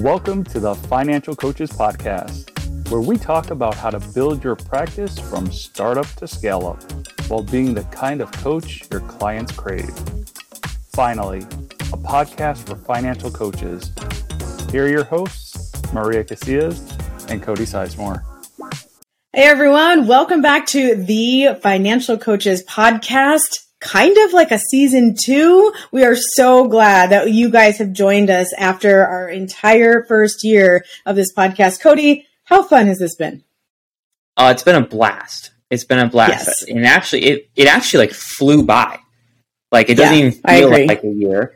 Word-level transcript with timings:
Welcome 0.00 0.44
to 0.44 0.60
the 0.60 0.74
Financial 0.74 1.36
Coaches 1.36 1.70
Podcast, 1.70 2.48
where 2.90 3.02
we 3.02 3.18
talk 3.18 3.50
about 3.50 3.74
how 3.74 3.90
to 3.90 4.00
build 4.14 4.42
your 4.42 4.56
practice 4.56 5.18
from 5.18 5.52
startup 5.52 6.06
to 6.14 6.26
scale 6.26 6.66
up 6.68 6.82
while 7.28 7.42
being 7.42 7.74
the 7.74 7.82
kind 7.92 8.22
of 8.22 8.32
coach 8.32 8.90
your 8.90 9.02
clients 9.02 9.52
crave. 9.52 9.94
Finally, 10.94 11.40
a 11.40 11.98
podcast 11.98 12.66
for 12.66 12.76
financial 12.76 13.30
coaches. 13.30 13.92
Here 14.70 14.86
are 14.86 14.88
your 14.88 15.04
hosts, 15.04 15.70
Maria 15.92 16.24
Casillas 16.24 17.30
and 17.30 17.42
Cody 17.42 17.64
Sizemore. 17.64 18.24
Hey 19.34 19.44
everyone, 19.44 20.06
welcome 20.06 20.40
back 20.40 20.64
to 20.68 20.94
the 20.94 21.58
Financial 21.60 22.16
Coaches 22.16 22.64
Podcast 22.64 23.59
kind 23.80 24.16
of 24.18 24.32
like 24.32 24.50
a 24.50 24.58
season 24.58 25.16
two. 25.20 25.72
We 25.90 26.04
are 26.04 26.16
so 26.16 26.68
glad 26.68 27.10
that 27.10 27.30
you 27.30 27.50
guys 27.50 27.78
have 27.78 27.92
joined 27.92 28.30
us 28.30 28.52
after 28.54 29.04
our 29.04 29.28
entire 29.28 30.04
first 30.04 30.44
year 30.44 30.84
of 31.06 31.16
this 31.16 31.32
podcast. 31.34 31.80
Cody, 31.80 32.26
how 32.44 32.62
fun 32.62 32.86
has 32.86 32.98
this 32.98 33.16
been? 33.16 33.42
Uh, 34.36 34.52
it's 34.54 34.62
been 34.62 34.76
a 34.76 34.86
blast. 34.86 35.50
It's 35.70 35.84
been 35.84 35.98
a 35.98 36.08
blast. 36.08 36.46
Yes. 36.46 36.62
And 36.68 36.86
actually, 36.86 37.24
it, 37.24 37.50
it 37.56 37.68
actually 37.68 38.06
like 38.06 38.14
flew 38.14 38.64
by. 38.64 38.98
Like 39.72 39.88
it 39.88 39.96
doesn't 39.96 40.18
yeah, 40.18 40.26
even 40.26 40.32
feel 40.32 40.86
like 40.86 41.04
a 41.04 41.08
year, 41.08 41.54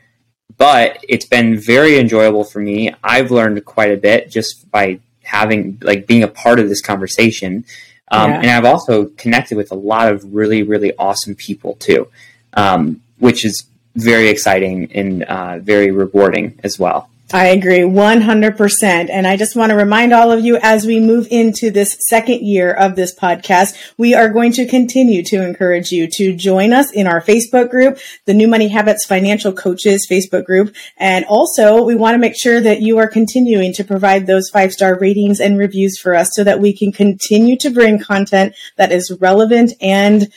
but 0.56 1.05
it's 1.09 1.25
been 1.25 1.59
very 1.59 1.98
enjoyable 1.98 2.45
for 2.45 2.61
me. 2.61 2.95
I've 3.03 3.31
learned 3.33 3.65
quite 3.65 3.91
a 3.91 3.97
bit 3.97 4.31
just 4.31 4.70
by 4.70 5.01
having 5.23 5.79
like 5.83 6.06
being 6.06 6.23
a 6.23 6.29
part 6.29 6.61
of 6.61 6.69
this 6.69 6.81
conversation. 6.81 7.65
Um, 8.09 8.31
yeah. 8.31 8.41
And 8.41 8.51
I've 8.51 8.65
also 8.65 9.07
connected 9.17 9.57
with 9.57 9.71
a 9.71 9.77
lot 9.77 10.12
of 10.12 10.35
really, 10.35 10.62
really 10.62 10.95
awesome 10.97 11.35
people 11.35 11.75
too, 11.77 12.09
um, 12.55 13.03
which 13.19 13.45
is 13.45 13.65
very 13.97 14.29
exciting 14.29 14.91
and 14.93 15.23
uh, 15.25 15.59
very 15.59 15.91
rewarding 15.91 16.59
as 16.62 16.79
well. 16.79 17.09
I 17.34 17.47
agree 17.47 17.80
100%. 17.80 19.11
And 19.11 19.27
I 19.27 19.37
just 19.37 19.56
want 19.56 19.70
to 19.70 19.77
remind 19.77 20.12
all 20.12 20.30
of 20.30 20.45
you 20.45 20.56
as 20.62 20.87
we 20.87 21.00
move 21.00 21.27
into 21.33 21.72
this 21.72 21.97
second 22.09 22.47
year 22.47 22.72
of 22.72 22.95
this 22.95 23.12
podcast, 23.12 23.77
we 23.98 24.14
are 24.14 24.28
going 24.28 24.53
to 24.53 24.69
continue 24.69 25.25
to 25.25 25.42
encourage 25.42 25.91
you 25.91 26.06
to 26.12 26.33
join 26.33 26.72
us 26.72 26.92
in 26.92 27.09
our 27.09 27.20
Facebook 27.20 27.70
group, 27.70 27.98
the 28.27 28.34
New 28.34 28.47
Money 28.47 28.69
Habits 28.69 29.05
Financial 29.05 29.53
Coaches 29.53 30.06
Facebook 30.09 30.44
group. 30.44 30.77
And 30.97 31.25
also 31.25 31.83
we 31.83 31.97
want 31.97 32.14
to 32.14 32.20
make 32.20 32.36
sure 32.41 32.61
that 32.61 32.83
you 32.83 32.98
are 32.98 33.09
continuing 33.09 33.72
to 33.72 33.83
provide 33.83 34.28
those 34.28 34.48
five 34.48 34.72
star 34.72 34.97
ratings 34.97 35.41
and 35.41 35.59
reviews 35.59 35.98
for 35.98 36.14
us 36.14 36.31
so 36.34 36.44
that 36.44 36.61
we 36.61 36.72
can 36.72 36.92
continue 36.92 37.56
to 37.59 37.70
bring 37.70 37.98
content 37.98 38.55
that 38.77 38.92
is 38.92 39.11
relevant 39.20 39.72
and 39.81 40.33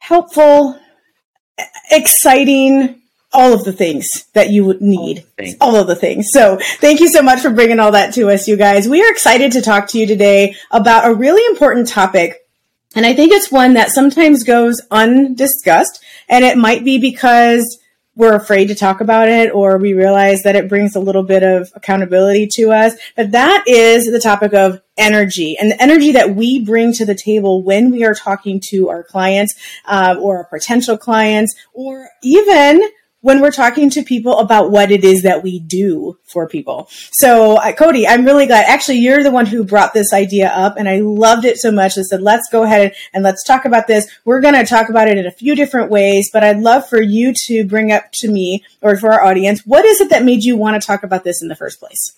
helpful, 0.00 0.78
exciting, 1.90 3.00
all 3.36 3.52
of 3.52 3.64
the 3.64 3.72
things 3.72 4.08
that 4.32 4.50
you 4.50 4.64
would 4.64 4.80
need. 4.80 5.24
All, 5.38 5.56
all 5.60 5.76
of 5.76 5.86
the 5.86 5.94
things. 5.94 6.28
So 6.30 6.58
thank 6.78 7.00
you 7.00 7.08
so 7.08 7.22
much 7.22 7.40
for 7.40 7.50
bringing 7.50 7.78
all 7.78 7.92
that 7.92 8.14
to 8.14 8.30
us, 8.30 8.48
you 8.48 8.56
guys. 8.56 8.88
We 8.88 9.02
are 9.02 9.12
excited 9.12 9.52
to 9.52 9.62
talk 9.62 9.88
to 9.88 9.98
you 9.98 10.06
today 10.06 10.56
about 10.70 11.08
a 11.08 11.14
really 11.14 11.44
important 11.52 11.86
topic. 11.86 12.48
And 12.96 13.04
I 13.04 13.12
think 13.12 13.32
it's 13.32 13.52
one 13.52 13.74
that 13.74 13.90
sometimes 13.90 14.42
goes 14.42 14.80
undiscussed. 14.90 16.02
And 16.30 16.44
it 16.44 16.56
might 16.56 16.82
be 16.82 16.98
because 16.98 17.78
we're 18.14 18.34
afraid 18.34 18.68
to 18.68 18.74
talk 18.74 19.02
about 19.02 19.28
it 19.28 19.54
or 19.54 19.76
we 19.76 19.92
realize 19.92 20.42
that 20.44 20.56
it 20.56 20.70
brings 20.70 20.96
a 20.96 21.00
little 21.00 21.22
bit 21.22 21.42
of 21.42 21.70
accountability 21.74 22.48
to 22.52 22.70
us. 22.70 22.94
But 23.14 23.32
that 23.32 23.64
is 23.66 24.10
the 24.10 24.18
topic 24.18 24.54
of 24.54 24.80
energy 24.96 25.58
and 25.60 25.70
the 25.70 25.82
energy 25.82 26.12
that 26.12 26.34
we 26.34 26.64
bring 26.64 26.94
to 26.94 27.04
the 27.04 27.14
table 27.14 27.62
when 27.62 27.90
we 27.90 28.02
are 28.02 28.14
talking 28.14 28.62
to 28.70 28.88
our 28.88 29.04
clients 29.04 29.54
uh, 29.84 30.16
or 30.18 30.38
our 30.38 30.44
potential 30.44 30.96
clients 30.96 31.54
or 31.74 32.08
even 32.22 32.80
when 33.20 33.40
we're 33.40 33.50
talking 33.50 33.90
to 33.90 34.02
people 34.02 34.38
about 34.38 34.70
what 34.70 34.90
it 34.90 35.02
is 35.02 35.22
that 35.22 35.42
we 35.42 35.58
do 35.58 36.18
for 36.24 36.48
people. 36.48 36.88
So, 37.12 37.56
uh, 37.56 37.72
Cody, 37.72 38.06
I'm 38.06 38.24
really 38.24 38.46
glad. 38.46 38.66
Actually, 38.66 38.98
you're 38.98 39.22
the 39.22 39.30
one 39.30 39.46
who 39.46 39.64
brought 39.64 39.94
this 39.94 40.12
idea 40.12 40.48
up, 40.48 40.76
and 40.76 40.88
I 40.88 40.98
loved 40.98 41.44
it 41.44 41.56
so 41.56 41.72
much. 41.72 41.98
I 41.98 42.02
said, 42.02 42.22
let's 42.22 42.48
go 42.50 42.62
ahead 42.62 42.94
and 43.12 43.24
let's 43.24 43.42
talk 43.42 43.64
about 43.64 43.86
this. 43.86 44.06
We're 44.24 44.40
going 44.40 44.54
to 44.54 44.64
talk 44.64 44.88
about 44.88 45.08
it 45.08 45.18
in 45.18 45.26
a 45.26 45.30
few 45.30 45.54
different 45.54 45.90
ways, 45.90 46.30
but 46.32 46.44
I'd 46.44 46.60
love 46.60 46.88
for 46.88 47.00
you 47.00 47.32
to 47.46 47.66
bring 47.66 47.90
up 47.90 48.04
to 48.14 48.28
me 48.28 48.64
or 48.80 48.96
for 48.96 49.12
our 49.12 49.24
audience 49.24 49.62
what 49.64 49.84
is 49.84 50.00
it 50.00 50.10
that 50.10 50.24
made 50.24 50.44
you 50.44 50.56
want 50.56 50.80
to 50.80 50.86
talk 50.86 51.02
about 51.02 51.24
this 51.24 51.42
in 51.42 51.48
the 51.48 51.56
first 51.56 51.80
place? 51.80 52.16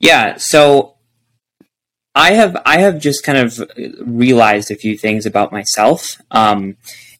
Yeah. 0.00 0.36
So, 0.38 0.94
I 2.18 2.32
have 2.32 2.60
I 2.66 2.80
have 2.80 2.98
just 2.98 3.22
kind 3.22 3.38
of 3.38 3.62
realized 4.00 4.72
a 4.72 4.76
few 4.76 4.98
things 4.98 5.24
about 5.24 5.52
myself, 5.52 6.20
um, 6.32 6.76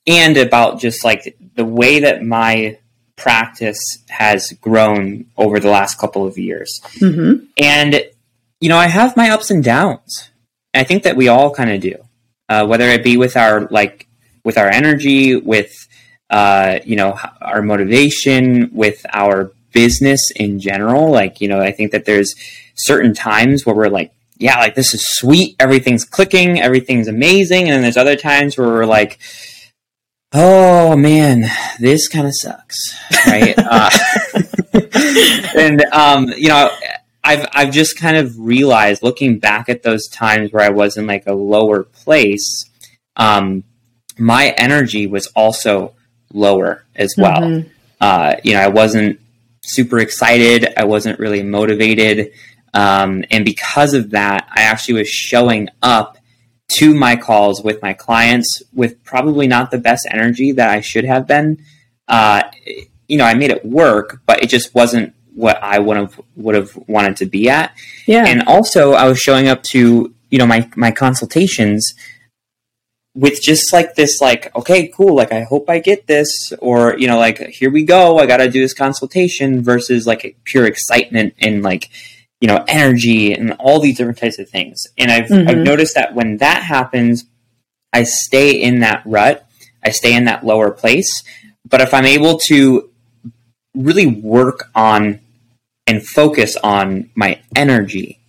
and 0.08 0.36
about 0.38 0.80
just 0.80 1.04
like 1.04 1.36
the 1.54 1.64
way 1.64 2.00
that 2.00 2.24
my 2.24 2.78
practice 3.16 3.78
has 4.08 4.52
grown 4.60 5.26
over 5.36 5.60
the 5.60 5.70
last 5.70 5.98
couple 5.98 6.26
of 6.26 6.38
years. 6.38 6.80
Mm-hmm. 7.00 7.44
And, 7.58 8.02
you 8.60 8.68
know, 8.68 8.78
I 8.78 8.86
have 8.86 9.16
my 9.16 9.30
ups 9.30 9.50
and 9.50 9.62
downs. 9.62 10.30
I 10.72 10.84
think 10.84 11.02
that 11.02 11.16
we 11.16 11.28
all 11.28 11.54
kind 11.54 11.70
of 11.70 11.80
do, 11.80 11.96
uh, 12.48 12.66
whether 12.66 12.88
it 12.88 13.04
be 13.04 13.16
with 13.16 13.36
our, 13.36 13.68
like, 13.70 14.06
with 14.44 14.56
our 14.56 14.68
energy, 14.68 15.36
with, 15.36 15.86
uh, 16.30 16.78
you 16.84 16.96
know, 16.96 17.18
our 17.42 17.60
motivation, 17.60 18.70
with 18.72 19.04
our 19.12 19.52
business 19.72 20.30
in 20.36 20.60
general. 20.60 21.10
Like, 21.10 21.40
you 21.40 21.48
know, 21.48 21.60
I 21.60 21.72
think 21.72 21.92
that 21.92 22.04
there's 22.04 22.34
certain 22.76 23.12
times 23.14 23.66
where 23.66 23.74
we're 23.74 23.88
like, 23.88 24.12
yeah, 24.38 24.58
like 24.60 24.76
this 24.76 24.94
is 24.94 25.04
sweet, 25.04 25.56
everything's 25.58 26.04
clicking, 26.04 26.60
everything's 26.60 27.08
amazing. 27.08 27.62
And 27.64 27.72
then 27.72 27.82
there's 27.82 27.96
other 27.96 28.16
times 28.16 28.56
where 28.56 28.68
we're 28.68 28.86
like, 28.86 29.18
oh 30.32 30.96
man, 30.96 31.44
this 31.78 32.08
kind 32.08 32.26
of 32.26 32.32
sucks, 32.34 32.96
right? 33.26 33.54
uh, 33.58 33.90
and 35.56 35.82
um, 35.92 36.28
you 36.36 36.48
know, 36.48 36.70
I've 37.24 37.46
I've 37.52 37.72
just 37.72 37.98
kind 37.98 38.16
of 38.16 38.38
realized, 38.38 39.02
looking 39.02 39.38
back 39.38 39.68
at 39.68 39.82
those 39.82 40.08
times 40.08 40.52
where 40.52 40.64
I 40.64 40.70
was 40.70 40.96
in 40.96 41.06
like 41.06 41.26
a 41.26 41.34
lower 41.34 41.84
place, 41.84 42.64
um, 43.16 43.64
my 44.18 44.54
energy 44.58 45.06
was 45.06 45.26
also 45.28 45.94
lower 46.32 46.84
as 46.94 47.14
well. 47.16 47.40
Mm-hmm. 47.40 47.68
Uh, 48.00 48.34
you 48.44 48.54
know, 48.54 48.60
I 48.60 48.68
wasn't 48.68 49.20
super 49.62 49.98
excited. 49.98 50.72
I 50.76 50.84
wasn't 50.84 51.18
really 51.18 51.42
motivated. 51.42 52.32
Um, 52.74 53.24
and 53.30 53.44
because 53.44 53.94
of 53.94 54.10
that, 54.10 54.48
I 54.54 54.62
actually 54.62 54.94
was 54.94 55.08
showing 55.08 55.68
up 55.82 56.17
to 56.68 56.94
my 56.94 57.16
calls 57.16 57.62
with 57.62 57.80
my 57.82 57.92
clients 57.92 58.62
with 58.72 59.02
probably 59.04 59.46
not 59.46 59.70
the 59.70 59.78
best 59.78 60.06
energy 60.10 60.52
that 60.52 60.70
I 60.70 60.80
should 60.80 61.04
have 61.04 61.26
been. 61.26 61.64
Uh, 62.06 62.42
you 63.06 63.16
know, 63.16 63.24
I 63.24 63.34
made 63.34 63.50
it 63.50 63.64
work, 63.64 64.20
but 64.26 64.42
it 64.42 64.48
just 64.48 64.74
wasn't 64.74 65.14
what 65.34 65.62
I 65.62 65.78
would 65.78 65.96
have 65.96 66.20
would 66.36 66.54
have 66.54 66.76
wanted 66.86 67.16
to 67.18 67.26
be 67.26 67.48
at. 67.48 67.72
Yeah. 68.06 68.26
And 68.26 68.42
also, 68.44 68.92
I 68.92 69.08
was 69.08 69.18
showing 69.18 69.48
up 69.48 69.62
to 69.64 70.14
you 70.30 70.38
know 70.38 70.46
my 70.46 70.68
my 70.76 70.90
consultations 70.90 71.94
with 73.14 73.40
just 73.42 73.72
like 73.72 73.94
this 73.94 74.20
like 74.20 74.54
okay 74.54 74.86
cool 74.88 75.16
like 75.16 75.32
i 75.32 75.42
hope 75.42 75.68
i 75.68 75.78
get 75.78 76.06
this 76.06 76.52
or 76.60 76.96
you 76.98 77.06
know 77.06 77.18
like 77.18 77.38
here 77.48 77.70
we 77.70 77.82
go 77.82 78.18
i 78.18 78.26
gotta 78.26 78.50
do 78.50 78.60
this 78.60 78.74
consultation 78.74 79.62
versus 79.62 80.06
like 80.06 80.36
pure 80.44 80.66
excitement 80.66 81.34
and 81.38 81.62
like 81.62 81.88
you 82.40 82.46
know, 82.46 82.64
energy 82.68 83.32
and 83.32 83.52
all 83.58 83.80
these 83.80 83.96
different 83.96 84.18
types 84.18 84.38
of 84.38 84.48
things. 84.48 84.86
And 84.96 85.10
I've, 85.10 85.24
mm-hmm. 85.24 85.48
I've 85.48 85.58
noticed 85.58 85.94
that 85.94 86.14
when 86.14 86.36
that 86.38 86.62
happens, 86.62 87.24
I 87.92 88.04
stay 88.04 88.52
in 88.60 88.80
that 88.80 89.02
rut, 89.04 89.46
I 89.84 89.90
stay 89.90 90.14
in 90.14 90.24
that 90.24 90.44
lower 90.44 90.70
place. 90.70 91.22
But 91.68 91.80
if 91.80 91.92
I'm 91.92 92.06
able 92.06 92.38
to 92.46 92.90
really 93.74 94.06
work 94.06 94.70
on 94.74 95.20
and 95.86 96.06
focus 96.06 96.56
on 96.56 97.10
my 97.14 97.40
energy 97.56 98.20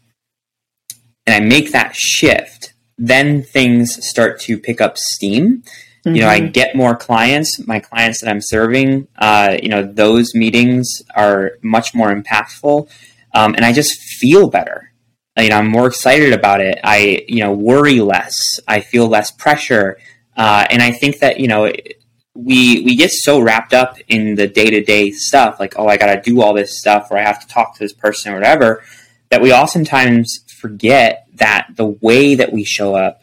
and 1.27 1.43
I 1.43 1.45
make 1.45 1.71
that 1.71 1.95
shift, 1.95 2.73
then 2.97 3.43
things 3.43 4.05
start 4.07 4.39
to 4.41 4.57
pick 4.57 4.81
up 4.81 4.97
steam. 4.97 5.63
Mm-hmm. 6.05 6.15
You 6.15 6.21
know, 6.21 6.29
I 6.29 6.39
mm-hmm. 6.39 6.51
get 6.51 6.75
more 6.75 6.95
clients. 6.95 7.65
My 7.67 7.79
clients 7.79 8.21
that 8.21 8.29
I'm 8.29 8.41
serving, 8.41 9.07
uh, 9.17 9.57
you 9.61 9.69
know, 9.69 9.83
those 9.83 10.33
meetings 10.33 11.01
are 11.15 11.51
much 11.61 11.93
more 11.93 12.13
impactful 12.13 12.89
um, 13.33 13.55
and 13.55 13.65
I 13.65 13.73
just 13.73 14.01
feel 14.01 14.49
better. 14.49 14.91
You 15.37 15.49
know, 15.49 15.57
I'm 15.57 15.67
more 15.67 15.87
excited 15.87 16.33
about 16.33 16.59
it. 16.59 16.79
I, 16.83 17.23
you 17.27 17.41
know, 17.41 17.53
worry 17.53 18.01
less. 18.01 18.35
I 18.67 18.81
feel 18.81 19.07
less 19.07 19.31
pressure, 19.31 19.97
uh, 20.35 20.65
and 20.69 20.81
I 20.81 20.91
think 20.91 21.19
that 21.19 21.39
you 21.39 21.47
know, 21.47 21.71
we 22.33 22.81
we 22.81 22.95
get 22.95 23.11
so 23.11 23.39
wrapped 23.39 23.73
up 23.73 23.97
in 24.07 24.35
the 24.35 24.47
day 24.47 24.65
to 24.65 24.83
day 24.83 25.11
stuff, 25.11 25.59
like 25.59 25.75
oh, 25.77 25.87
I 25.87 25.97
got 25.97 26.13
to 26.13 26.21
do 26.21 26.41
all 26.41 26.53
this 26.53 26.77
stuff, 26.77 27.07
or 27.09 27.17
I 27.17 27.23
have 27.23 27.39
to 27.39 27.47
talk 27.47 27.75
to 27.75 27.79
this 27.79 27.93
person 27.93 28.33
or 28.33 28.35
whatever, 28.35 28.83
that 29.29 29.41
we 29.41 29.53
oftentimes 29.53 30.43
forget 30.59 31.25
that 31.35 31.67
the 31.75 31.85
way 31.85 32.35
that 32.35 32.51
we 32.51 32.65
show 32.65 32.95
up 32.95 33.21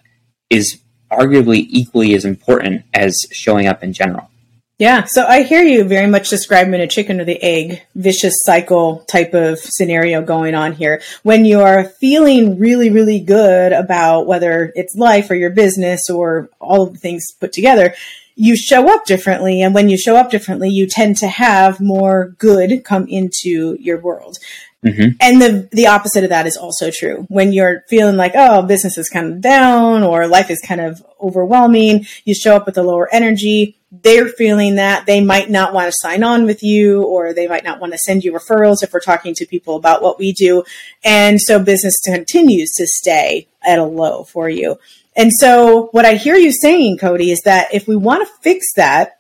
is 0.49 0.81
arguably 1.11 1.67
equally 1.69 2.15
as 2.15 2.25
important 2.25 2.83
as 2.95 3.17
showing 3.31 3.67
up 3.67 3.83
in 3.83 3.93
general. 3.93 4.31
Yeah, 4.79 5.05
so 5.07 5.25
I 5.25 5.43
hear 5.43 5.63
you 5.63 5.85
very 5.85 6.07
much 6.07 6.29
describing 6.29 6.75
a 6.75 6.87
chicken 6.87 7.19
or 7.19 7.25
the 7.25 7.43
egg 7.43 7.81
vicious 7.95 8.35
cycle 8.43 8.99
type 9.09 9.33
of 9.33 9.59
scenario 9.59 10.21
going 10.21 10.55
on 10.55 10.73
here. 10.73 11.01
When 11.23 11.47
you're 11.47 11.85
feeling 11.85 12.59
really, 12.59 12.91
really 12.91 13.21
good 13.21 13.73
about 13.73 14.27
whether 14.27 14.73
it's 14.75 14.95
life 14.95 15.31
or 15.31 15.35
your 15.35 15.49
business 15.49 16.11
or 16.11 16.51
all 16.61 16.83
of 16.83 16.93
the 16.93 16.99
things 16.99 17.25
put 17.41 17.55
together, 17.55 17.95
you 18.37 18.55
show 18.55 18.95
up 18.95 19.07
differently. 19.07 19.63
And 19.63 19.75
when 19.75 19.89
you 19.89 19.97
show 19.97 20.15
up 20.17 20.31
differently, 20.31 20.69
you 20.69 20.87
tend 20.87 21.17
to 21.19 21.27
have 21.27 21.81
more 21.81 22.35
good 22.39 22.85
come 22.85 23.09
into 23.09 23.77
your 23.81 23.99
world. 23.99 24.37
Mm-hmm. 24.85 25.17
And 25.21 25.43
the 25.43 25.69
the 25.73 25.87
opposite 25.89 26.23
of 26.23 26.31
that 26.31 26.47
is 26.47 26.57
also 26.57 26.91
true. 26.93 27.27
When 27.29 27.53
you're 27.53 27.83
feeling 27.89 28.17
like, 28.17 28.33
oh, 28.35 28.63
business 28.63 28.99
is 28.99 29.09
kind 29.09 29.33
of 29.33 29.41
down 29.41 30.03
or 30.03 30.29
life 30.29 30.51
is 30.51 30.61
kind 30.61 30.81
of 30.81 31.05
overwhelming, 31.21 32.07
you 32.25 32.35
show 32.35 32.55
up 32.55 32.67
with 32.67 32.79
a 32.79 32.83
lower 32.83 33.13
energy. 33.13 33.77
They're 33.91 34.29
feeling 34.29 34.77
that 34.77 35.07
they 35.07 35.21
might 35.23 35.49
not 35.49 35.73
want 35.73 35.91
to 35.91 35.97
sign 35.99 36.23
on 36.23 36.45
with 36.45 36.63
you 36.63 37.03
or 37.05 37.33
they 37.33 37.49
might 37.49 37.65
not 37.65 37.81
want 37.81 37.95
to 37.95 37.99
send 37.99 38.23
you 38.23 38.33
referrals 38.33 38.83
if 38.83 38.93
we're 38.93 39.01
talking 39.01 39.35
to 39.37 39.47
people 39.47 39.77
about 39.77 40.03
what 40.03 40.19
we 40.19 40.33
do. 40.33 40.63
And 41.03 41.41
so 41.41 41.59
business 41.59 41.95
continues 42.05 42.73
to 42.75 42.87
stay 42.87 43.49
at 43.67 43.79
a 43.79 43.85
low 43.85 44.25
for 44.25 44.49
you. 44.49 44.79
And 45.17 45.33
so 45.33 45.89
what 45.93 46.05
I 46.05 46.15
hear 46.15 46.37
you 46.37 46.53
saying, 46.53 46.99
Cody, 46.99 47.31
is 47.31 47.41
that 47.43 47.73
if 47.73 47.89
we 47.89 47.97
want 47.97 48.27
to 48.27 48.35
fix 48.43 48.67
that, 48.75 49.19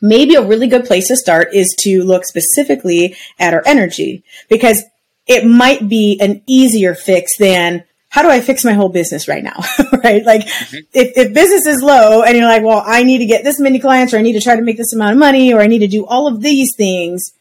maybe 0.00 0.34
a 0.34 0.46
really 0.46 0.66
good 0.66 0.84
place 0.84 1.08
to 1.08 1.16
start 1.16 1.54
is 1.54 1.74
to 1.80 2.02
look 2.02 2.24
specifically 2.26 3.16
at 3.38 3.54
our 3.54 3.62
energy 3.64 4.22
because 4.50 4.82
it 5.26 5.46
might 5.46 5.88
be 5.88 6.18
an 6.20 6.42
easier 6.46 6.94
fix 6.94 7.38
than 7.38 7.84
how 8.10 8.22
do 8.22 8.28
I 8.28 8.40
fix 8.40 8.64
my 8.64 8.74
whole 8.74 8.90
business 8.90 9.26
right 9.26 9.42
now? 9.42 9.58
right? 10.04 10.24
Like 10.24 10.42
mm-hmm. 10.42 10.76
if, 10.92 11.16
if 11.16 11.34
business 11.34 11.66
is 11.66 11.82
low 11.82 12.22
and 12.22 12.36
you're 12.36 12.46
like, 12.46 12.62
well, 12.62 12.82
I 12.84 13.02
need 13.02 13.18
to 13.18 13.26
get 13.26 13.42
this 13.42 13.58
many 13.58 13.80
clients 13.80 14.12
or 14.12 14.18
I 14.18 14.22
need 14.22 14.34
to 14.34 14.40
try 14.40 14.54
to 14.54 14.62
make 14.62 14.76
this 14.76 14.92
amount 14.92 15.12
of 15.12 15.18
money 15.18 15.52
or 15.52 15.60
I 15.60 15.66
need 15.66 15.80
to 15.80 15.88
do 15.88 16.06
all 16.06 16.26
of 16.26 16.42
these 16.42 16.76
things, 16.76 17.32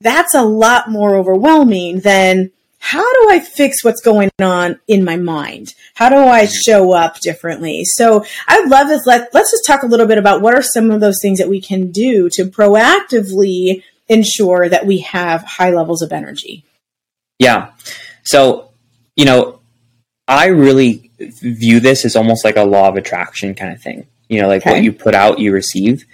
that's 0.00 0.34
a 0.34 0.42
lot 0.42 0.90
more 0.90 1.16
overwhelming 1.16 2.00
than 2.00 2.50
how 2.84 3.00
do 3.00 3.30
I 3.30 3.38
fix 3.38 3.84
what's 3.84 4.00
going 4.02 4.28
on 4.40 4.80
in 4.88 5.04
my 5.04 5.16
mind? 5.16 5.72
How 5.94 6.08
do 6.08 6.16
I 6.16 6.42
mm-hmm. 6.42 6.52
show 6.66 6.92
up 6.92 7.20
differently? 7.20 7.84
So 7.84 8.24
I'd 8.48 8.68
love 8.68 8.88
this. 8.88 9.06
Let, 9.06 9.32
let's 9.32 9.52
just 9.52 9.64
talk 9.64 9.84
a 9.84 9.86
little 9.86 10.08
bit 10.08 10.18
about 10.18 10.42
what 10.42 10.52
are 10.52 10.62
some 10.62 10.90
of 10.90 11.00
those 11.00 11.20
things 11.22 11.38
that 11.38 11.48
we 11.48 11.60
can 11.60 11.92
do 11.92 12.28
to 12.32 12.46
proactively 12.46 13.84
ensure 14.08 14.68
that 14.68 14.84
we 14.84 14.98
have 14.98 15.44
high 15.44 15.70
levels 15.70 16.02
of 16.02 16.12
energy. 16.12 16.64
Yeah. 17.38 17.70
So, 18.24 18.72
you 19.14 19.26
know, 19.26 19.60
I 20.26 20.46
really 20.46 21.12
view 21.20 21.78
this 21.78 22.04
as 22.04 22.16
almost 22.16 22.44
like 22.44 22.56
a 22.56 22.64
law 22.64 22.88
of 22.88 22.96
attraction 22.96 23.54
kind 23.54 23.72
of 23.72 23.80
thing. 23.80 24.08
You 24.28 24.42
know, 24.42 24.48
like 24.48 24.62
okay. 24.62 24.72
what 24.72 24.82
you 24.82 24.92
put 24.92 25.14
out, 25.14 25.38
you 25.38 25.52
receive 25.52 26.04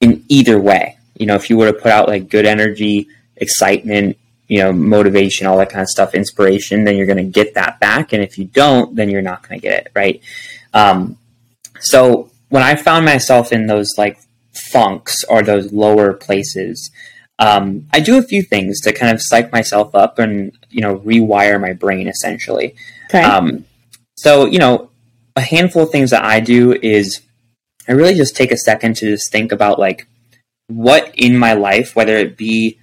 in 0.00 0.24
either 0.28 0.58
way. 0.58 0.96
You 1.18 1.26
know, 1.26 1.34
if 1.34 1.50
you 1.50 1.58
were 1.58 1.70
to 1.70 1.78
put 1.78 1.92
out 1.92 2.08
like 2.08 2.30
good 2.30 2.46
energy, 2.46 3.06
excitement, 3.36 4.16
you 4.48 4.58
know, 4.58 4.72
motivation, 4.72 5.46
all 5.46 5.58
that 5.58 5.70
kind 5.70 5.82
of 5.82 5.88
stuff, 5.88 6.14
inspiration, 6.14 6.84
then 6.84 6.96
you're 6.96 7.06
going 7.06 7.16
to 7.16 7.24
get 7.24 7.54
that 7.54 7.80
back. 7.80 8.12
And 8.12 8.22
if 8.22 8.38
you 8.38 8.44
don't, 8.44 8.94
then 8.94 9.08
you're 9.08 9.22
not 9.22 9.46
going 9.46 9.60
to 9.60 9.62
get 9.62 9.86
it. 9.86 9.92
Right. 9.94 10.22
Um, 10.72 11.18
so 11.80 12.30
when 12.48 12.62
I 12.62 12.76
found 12.76 13.04
myself 13.04 13.52
in 13.52 13.66
those 13.66 13.90
like 13.96 14.18
funks 14.70 15.24
or 15.24 15.42
those 15.42 15.72
lower 15.72 16.12
places, 16.12 16.90
um, 17.38 17.86
I 17.92 18.00
do 18.00 18.18
a 18.18 18.22
few 18.22 18.42
things 18.42 18.80
to 18.82 18.92
kind 18.92 19.12
of 19.12 19.20
psych 19.20 19.50
myself 19.50 19.94
up 19.94 20.18
and, 20.18 20.56
you 20.70 20.80
know, 20.80 20.98
rewire 20.98 21.60
my 21.60 21.72
brain 21.72 22.06
essentially. 22.06 22.74
Okay. 23.06 23.22
Um, 23.22 23.64
so, 24.16 24.46
you 24.46 24.58
know, 24.58 24.90
a 25.36 25.40
handful 25.40 25.82
of 25.82 25.90
things 25.90 26.10
that 26.10 26.24
I 26.24 26.40
do 26.40 26.72
is 26.72 27.20
I 27.88 27.92
really 27.92 28.14
just 28.14 28.36
take 28.36 28.52
a 28.52 28.56
second 28.56 28.96
to 28.96 29.10
just 29.10 29.32
think 29.32 29.52
about 29.52 29.78
like 29.78 30.06
what 30.68 31.12
in 31.16 31.36
my 31.36 31.54
life, 31.54 31.96
whether 31.96 32.16
it 32.16 32.36
be 32.36 32.78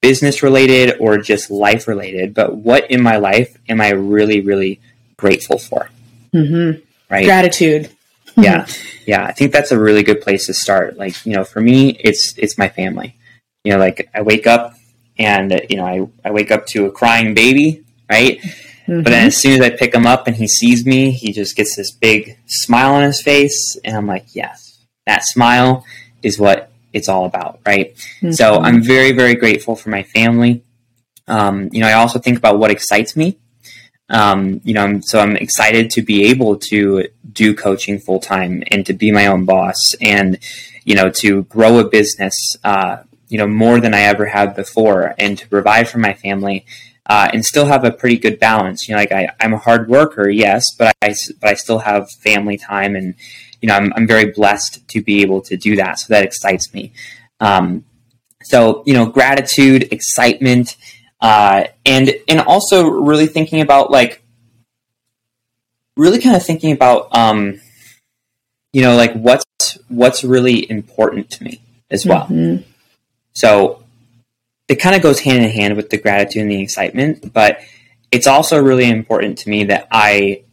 business 0.00 0.42
related 0.42 0.96
or 0.98 1.18
just 1.18 1.50
life 1.50 1.86
related, 1.86 2.34
but 2.34 2.56
what 2.56 2.90
in 2.90 3.02
my 3.02 3.16
life 3.16 3.56
am 3.68 3.80
I 3.80 3.90
really, 3.90 4.40
really 4.40 4.80
grateful 5.16 5.58
for? 5.58 5.90
Mm-hmm. 6.34 6.80
Right. 7.10 7.24
Gratitude. 7.24 7.90
yeah. 8.36 8.66
Yeah. 9.06 9.24
I 9.24 9.32
think 9.32 9.52
that's 9.52 9.72
a 9.72 9.78
really 9.78 10.04
good 10.04 10.20
place 10.20 10.46
to 10.46 10.54
start. 10.54 10.96
Like, 10.96 11.26
you 11.26 11.32
know, 11.32 11.42
for 11.42 11.60
me, 11.60 11.98
it's, 11.98 12.32
it's 12.36 12.56
my 12.56 12.68
family. 12.68 13.16
You 13.64 13.72
know, 13.72 13.78
like 13.78 14.08
I 14.14 14.22
wake 14.22 14.46
up 14.46 14.74
and, 15.18 15.60
you 15.68 15.78
know, 15.78 15.84
I, 15.84 16.06
I 16.24 16.30
wake 16.30 16.52
up 16.52 16.66
to 16.66 16.86
a 16.86 16.92
crying 16.92 17.34
baby, 17.34 17.82
right? 18.08 18.38
Mm-hmm. 18.90 19.02
But 19.02 19.10
then 19.10 19.26
as 19.26 19.36
soon 19.36 19.52
as 19.52 19.60
I 19.60 19.70
pick 19.70 19.94
him 19.94 20.06
up 20.06 20.28
and 20.28 20.36
he 20.36 20.46
sees 20.46 20.86
me, 20.86 21.10
he 21.10 21.32
just 21.32 21.56
gets 21.56 21.74
this 21.74 21.90
big 21.90 22.38
smile 22.46 22.94
on 22.94 23.02
his 23.02 23.20
face. 23.20 23.76
And 23.84 23.96
I'm 23.96 24.06
like, 24.06 24.26
yes, 24.32 24.78
that 25.06 25.24
smile 25.24 25.84
is 26.22 26.38
what 26.38 26.70
it's 26.92 27.08
all 27.08 27.24
about, 27.24 27.60
right? 27.66 27.94
Mm-hmm. 27.94 28.32
So 28.32 28.54
I'm 28.54 28.82
very, 28.82 29.12
very 29.12 29.34
grateful 29.34 29.76
for 29.76 29.90
my 29.90 30.02
family. 30.02 30.64
Um, 31.28 31.68
you 31.72 31.80
know, 31.80 31.86
I 31.86 31.94
also 31.94 32.18
think 32.18 32.38
about 32.38 32.58
what 32.58 32.70
excites 32.70 33.16
me. 33.16 33.38
Um, 34.08 34.60
you 34.64 34.74
know, 34.74 34.82
I'm, 34.82 35.02
so 35.02 35.20
I'm 35.20 35.36
excited 35.36 35.90
to 35.90 36.02
be 36.02 36.24
able 36.30 36.56
to 36.70 37.06
do 37.32 37.54
coaching 37.54 38.00
full 38.00 38.18
time 38.18 38.64
and 38.70 38.84
to 38.86 38.92
be 38.92 39.12
my 39.12 39.26
own 39.26 39.44
boss 39.44 39.76
and, 40.00 40.38
you 40.84 40.96
know, 40.96 41.10
to 41.10 41.44
grow 41.44 41.78
a 41.78 41.88
business, 41.88 42.34
uh, 42.64 42.98
you 43.28 43.38
know, 43.38 43.46
more 43.46 43.78
than 43.78 43.94
I 43.94 44.00
ever 44.00 44.26
have 44.26 44.56
before 44.56 45.14
and 45.16 45.38
to 45.38 45.48
provide 45.48 45.88
for 45.88 45.98
my 45.98 46.14
family. 46.14 46.66
Uh, 47.06 47.28
and 47.32 47.44
still 47.44 47.66
have 47.66 47.82
a 47.82 47.90
pretty 47.90 48.16
good 48.16 48.38
balance. 48.38 48.88
You 48.88 48.94
know, 48.94 49.00
like 49.00 49.10
I, 49.10 49.30
I'm 49.40 49.52
a 49.52 49.58
hard 49.58 49.88
worker, 49.88 50.28
yes, 50.28 50.64
but 50.78 50.94
I, 51.02 51.14
but 51.40 51.50
I 51.50 51.54
still 51.54 51.80
have 51.80 52.08
family 52.22 52.56
time 52.56 52.94
and, 52.94 53.16
you 53.60 53.68
know, 53.68 53.74
I'm, 53.74 53.92
I'm 53.94 54.06
very 54.06 54.32
blessed 54.32 54.88
to 54.88 55.02
be 55.02 55.22
able 55.22 55.40
to 55.42 55.56
do 55.56 55.76
that. 55.76 55.98
So 55.98 56.06
that 56.14 56.24
excites 56.24 56.72
me. 56.72 56.92
Um, 57.40 57.84
so, 58.42 58.82
you 58.86 58.94
know, 58.94 59.06
gratitude, 59.06 59.92
excitement, 59.92 60.76
uh, 61.20 61.64
and, 61.84 62.14
and 62.26 62.40
also 62.40 62.88
really 62.88 63.26
thinking 63.26 63.60
about 63.60 63.90
like, 63.90 64.22
really 65.96 66.20
kind 66.20 66.36
of 66.36 66.44
thinking 66.44 66.72
about, 66.72 67.14
um, 67.14 67.60
you 68.72 68.80
know, 68.82 68.96
like 68.96 69.12
what's, 69.12 69.78
what's 69.88 70.24
really 70.24 70.70
important 70.70 71.28
to 71.30 71.44
me 71.44 71.60
as 71.90 72.06
well. 72.06 72.26
Mm-hmm. 72.26 72.62
So 73.32 73.82
it 74.68 74.76
kind 74.76 74.96
of 74.96 75.02
goes 75.02 75.20
hand 75.20 75.44
in 75.44 75.50
hand 75.50 75.76
with 75.76 75.90
the 75.90 75.98
gratitude 75.98 76.42
and 76.42 76.50
the 76.50 76.62
excitement, 76.62 77.32
but 77.32 77.60
it's 78.10 78.26
also 78.26 78.60
really 78.60 78.88
important 78.88 79.38
to 79.38 79.50
me 79.50 79.64
that 79.64 79.88
I, 79.90 80.44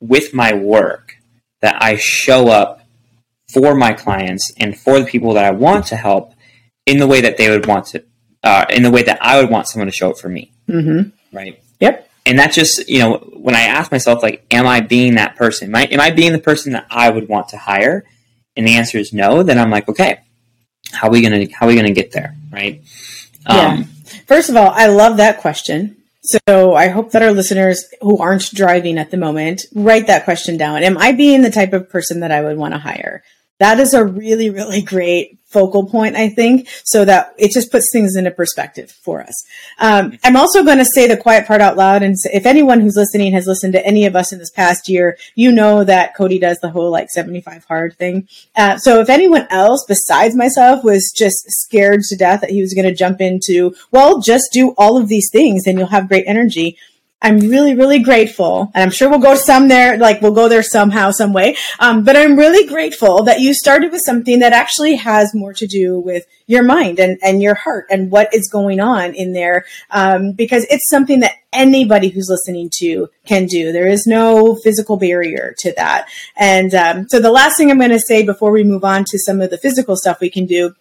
with 0.00 0.34
my 0.34 0.54
work, 0.54 1.15
that 1.66 1.82
I 1.82 1.96
show 1.96 2.48
up 2.48 2.80
for 3.52 3.74
my 3.74 3.92
clients 3.92 4.52
and 4.56 4.78
for 4.78 5.00
the 5.00 5.04
people 5.04 5.34
that 5.34 5.44
I 5.44 5.50
want 5.50 5.86
to 5.86 5.96
help 5.96 6.32
in 6.86 6.98
the 6.98 7.08
way 7.08 7.20
that 7.20 7.36
they 7.36 7.50
would 7.50 7.66
want 7.66 7.86
to, 7.86 8.04
uh, 8.44 8.66
in 8.70 8.84
the 8.84 8.90
way 8.92 9.02
that 9.02 9.18
I 9.20 9.40
would 9.40 9.50
want 9.50 9.66
someone 9.66 9.88
to 9.88 9.92
show 9.92 10.10
up 10.10 10.18
for 10.18 10.28
me. 10.28 10.52
Mm-hmm. 10.68 11.36
Right. 11.36 11.60
Yep. 11.80 12.08
And 12.24 12.38
that's 12.38 12.54
just, 12.54 12.88
you 12.88 13.00
know, 13.00 13.16
when 13.34 13.56
I 13.56 13.62
ask 13.62 13.90
myself, 13.90 14.22
like, 14.22 14.46
am 14.52 14.64
I 14.64 14.80
being 14.80 15.16
that 15.16 15.34
person? 15.34 15.68
Am 15.68 15.74
I, 15.74 15.84
am 15.86 16.00
I 16.00 16.12
being 16.12 16.30
the 16.32 16.38
person 16.38 16.72
that 16.74 16.86
I 16.88 17.10
would 17.10 17.28
want 17.28 17.48
to 17.48 17.56
hire? 17.56 18.04
And 18.56 18.64
the 18.64 18.76
answer 18.76 18.98
is 18.98 19.12
no. 19.12 19.42
Then 19.42 19.58
I'm 19.58 19.70
like, 19.70 19.88
okay, 19.88 20.20
how 20.92 21.08
are 21.08 21.10
we 21.10 21.20
gonna, 21.20 21.46
how 21.52 21.66
are 21.66 21.68
we 21.68 21.74
gonna 21.74 21.90
get 21.90 22.12
there? 22.12 22.36
Right. 22.52 22.80
Yeah. 23.48 23.74
Um, 23.74 23.84
First 24.28 24.50
of 24.50 24.56
all, 24.56 24.70
I 24.70 24.86
love 24.86 25.16
that 25.16 25.40
question 25.40 25.95
so 26.26 26.74
I 26.74 26.88
hope 26.88 27.12
that 27.12 27.22
our 27.22 27.32
listeners 27.32 27.84
who 28.00 28.18
aren't 28.18 28.52
driving 28.52 28.98
at 28.98 29.10
the 29.10 29.16
moment 29.16 29.62
write 29.74 30.06
that 30.08 30.24
question 30.24 30.56
down. 30.56 30.82
Am 30.82 30.98
I 30.98 31.12
being 31.12 31.42
the 31.42 31.50
type 31.50 31.72
of 31.72 31.88
person 31.88 32.20
that 32.20 32.32
I 32.32 32.42
would 32.42 32.56
want 32.56 32.74
to 32.74 32.78
hire? 32.78 33.22
That 33.58 33.80
is 33.80 33.94
a 33.94 34.04
really, 34.04 34.50
really 34.50 34.82
great 34.82 35.38
focal 35.46 35.86
point, 35.86 36.16
I 36.16 36.28
think, 36.28 36.68
so 36.84 37.04
that 37.06 37.34
it 37.38 37.50
just 37.52 37.70
puts 37.70 37.86
things 37.90 38.16
into 38.16 38.30
perspective 38.30 38.90
for 38.90 39.22
us. 39.22 39.34
Um, 39.78 40.18
I'm 40.22 40.36
also 40.36 40.64
going 40.64 40.78
to 40.78 40.84
say 40.84 41.08
the 41.08 41.16
quiet 41.16 41.46
part 41.46 41.62
out 41.62 41.76
loud. 41.76 42.02
And 42.02 42.14
if 42.24 42.44
anyone 42.44 42.80
who's 42.80 42.96
listening 42.96 43.32
has 43.32 43.46
listened 43.46 43.72
to 43.72 43.86
any 43.86 44.04
of 44.04 44.14
us 44.14 44.32
in 44.32 44.38
this 44.38 44.50
past 44.50 44.88
year, 44.88 45.16
you 45.34 45.50
know 45.52 45.84
that 45.84 46.14
Cody 46.14 46.38
does 46.38 46.58
the 46.58 46.68
whole 46.68 46.90
like 46.90 47.08
75 47.10 47.64
hard 47.64 47.96
thing. 47.96 48.28
Uh, 48.54 48.76
so 48.76 49.00
if 49.00 49.08
anyone 49.08 49.46
else 49.48 49.84
besides 49.88 50.36
myself 50.36 50.84
was 50.84 51.10
just 51.16 51.44
scared 51.48 52.00
to 52.08 52.16
death 52.16 52.42
that 52.42 52.50
he 52.50 52.60
was 52.60 52.74
going 52.74 52.88
to 52.88 52.94
jump 52.94 53.20
into, 53.22 53.74
well, 53.90 54.20
just 54.20 54.52
do 54.52 54.74
all 54.76 54.98
of 54.98 55.08
these 55.08 55.30
things 55.32 55.66
and 55.66 55.78
you'll 55.78 55.88
have 55.88 56.08
great 56.08 56.24
energy. 56.26 56.76
I'm 57.22 57.38
really, 57.40 57.74
really 57.74 58.00
grateful, 58.00 58.70
and 58.74 58.82
I'm 58.82 58.90
sure 58.90 59.08
we'll 59.08 59.18
go 59.18 59.34
some 59.36 59.68
there, 59.68 59.96
like 59.96 60.20
we'll 60.20 60.34
go 60.34 60.48
there 60.48 60.62
somehow, 60.62 61.10
some 61.10 61.32
way. 61.32 61.56
Um, 61.80 62.04
but 62.04 62.14
I'm 62.14 62.36
really 62.36 62.68
grateful 62.68 63.22
that 63.24 63.40
you 63.40 63.54
started 63.54 63.90
with 63.90 64.02
something 64.04 64.40
that 64.40 64.52
actually 64.52 64.96
has 64.96 65.34
more 65.34 65.54
to 65.54 65.66
do 65.66 65.98
with 65.98 66.26
your 66.46 66.62
mind 66.62 67.00
and, 67.00 67.18
and 67.22 67.40
your 67.40 67.54
heart 67.54 67.86
and 67.90 68.10
what 68.10 68.34
is 68.34 68.50
going 68.52 68.80
on 68.80 69.14
in 69.14 69.32
there, 69.32 69.64
um, 69.90 70.32
because 70.32 70.66
it's 70.70 70.88
something 70.90 71.20
that 71.20 71.32
anybody 71.54 72.08
who's 72.08 72.28
listening 72.28 72.70
to 72.80 73.08
can 73.24 73.46
do. 73.46 73.72
There 73.72 73.88
is 73.88 74.06
no 74.06 74.54
physical 74.54 74.98
barrier 74.98 75.54
to 75.60 75.72
that. 75.72 76.08
And 76.36 76.74
um, 76.74 77.08
so 77.08 77.18
the 77.18 77.30
last 77.30 77.56
thing 77.56 77.70
I'm 77.70 77.78
going 77.78 77.90
to 77.90 77.98
say 77.98 78.24
before 78.24 78.52
we 78.52 78.62
move 78.62 78.84
on 78.84 79.04
to 79.04 79.18
some 79.18 79.40
of 79.40 79.48
the 79.48 79.58
physical 79.58 79.96
stuff 79.96 80.20
we 80.20 80.30
can 80.30 80.44
do 80.44 80.74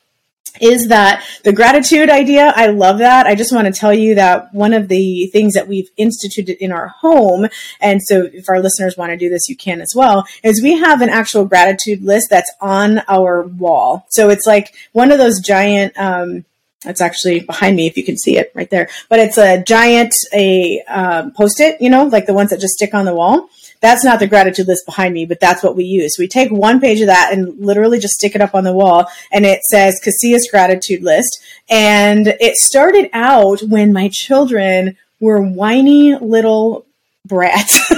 is 0.62 0.88
that 0.90 1.26
the 1.44 1.54
gratitude 1.54 2.10
idea. 2.10 2.54
I 2.56 2.68
love 2.68 3.00
that. 3.00 3.26
I 3.26 3.36
just 3.36 3.54
want 3.54 3.68
to 3.68 3.80
tell 3.80 3.94
you 3.94 4.16
that 4.16 4.54
one 4.54 4.74
of 4.74 4.88
the 4.88 5.28
things 5.28 5.54
that 5.54 5.68
we've 5.68 5.90
instituted 5.98 6.64
in 6.64 6.72
our 6.72 6.88
home, 6.88 7.48
and 7.80 8.02
so 8.02 8.30
if 8.34 8.50
our 8.50 8.60
listeners 8.60 8.98
want 8.98 9.12
to 9.12 9.18
do 9.18 9.30
this, 9.30 9.48
you 9.50 9.56
can 9.56 9.82
as 9.82 9.94
well, 9.96 10.26
is 10.44 10.62
we 10.62 10.78
have 10.78 11.02
an 11.02 11.10
actual 11.10 11.46
gratitude 11.46 12.02
list 12.04 12.28
that's 12.30 12.52
on 12.62 13.02
our 13.08 13.44
wall. 13.44 14.06
So 14.10 14.30
it's 14.30 14.46
like 14.46 14.74
one 14.94 15.12
of 15.12 15.18
those 15.18 15.40
giant, 15.40 15.98
um, 15.98 16.46
it's 16.86 17.02
actually 17.02 17.42
behind 17.42 17.76
me 17.76 17.88
if 17.88 17.98
you 17.98 18.04
can 18.04 18.18
see 18.18 18.38
it 18.38 18.52
right 18.54 18.70
there, 18.70 18.90
but 19.10 19.20
it's 19.20 19.38
a 19.38 19.64
giant, 19.64 20.16
a 20.34 20.82
um, 20.88 21.32
post-it, 21.32 21.82
you 21.82 21.90
know, 21.90 22.06
like 22.06 22.26
the 22.26 22.34
ones 22.34 22.50
that 22.50 22.60
just 22.60 22.76
stick 22.76 22.94
on 22.94 23.06
the 23.06 23.16
wall 23.16 23.50
that's 23.86 24.04
not 24.04 24.20
the 24.20 24.28
gratitude 24.28 24.68
list 24.68 24.86
behind 24.86 25.14
me, 25.14 25.26
but 25.26 25.40
that's 25.40 25.64
what 25.64 25.76
we 25.76 25.84
use. 25.84 26.16
We 26.18 26.28
take 26.28 26.52
one 26.52 26.80
page 26.80 27.02
of 27.02 27.08
that 27.08 27.32
and 27.32 27.60
literally 27.60 28.00
just 28.00 28.16
stick 28.16 28.34
it 28.34 28.42
up 28.42 28.56
on 28.56 28.64
the 28.64 28.74
wall, 28.74 29.08
and 29.32 29.46
it 29.46 29.62
says 29.64 30.02
Casillas 30.04 30.50
gratitude 30.50 31.04
list. 31.04 31.44
And 31.70 32.28
it 32.40 32.56
started 32.56 33.10
out 33.14 33.62
when 33.62 33.94
my 33.94 34.10
children 34.12 34.98
were 35.20 35.42
whiny 35.42 36.16
little 36.16 36.86
brats. 37.26 37.92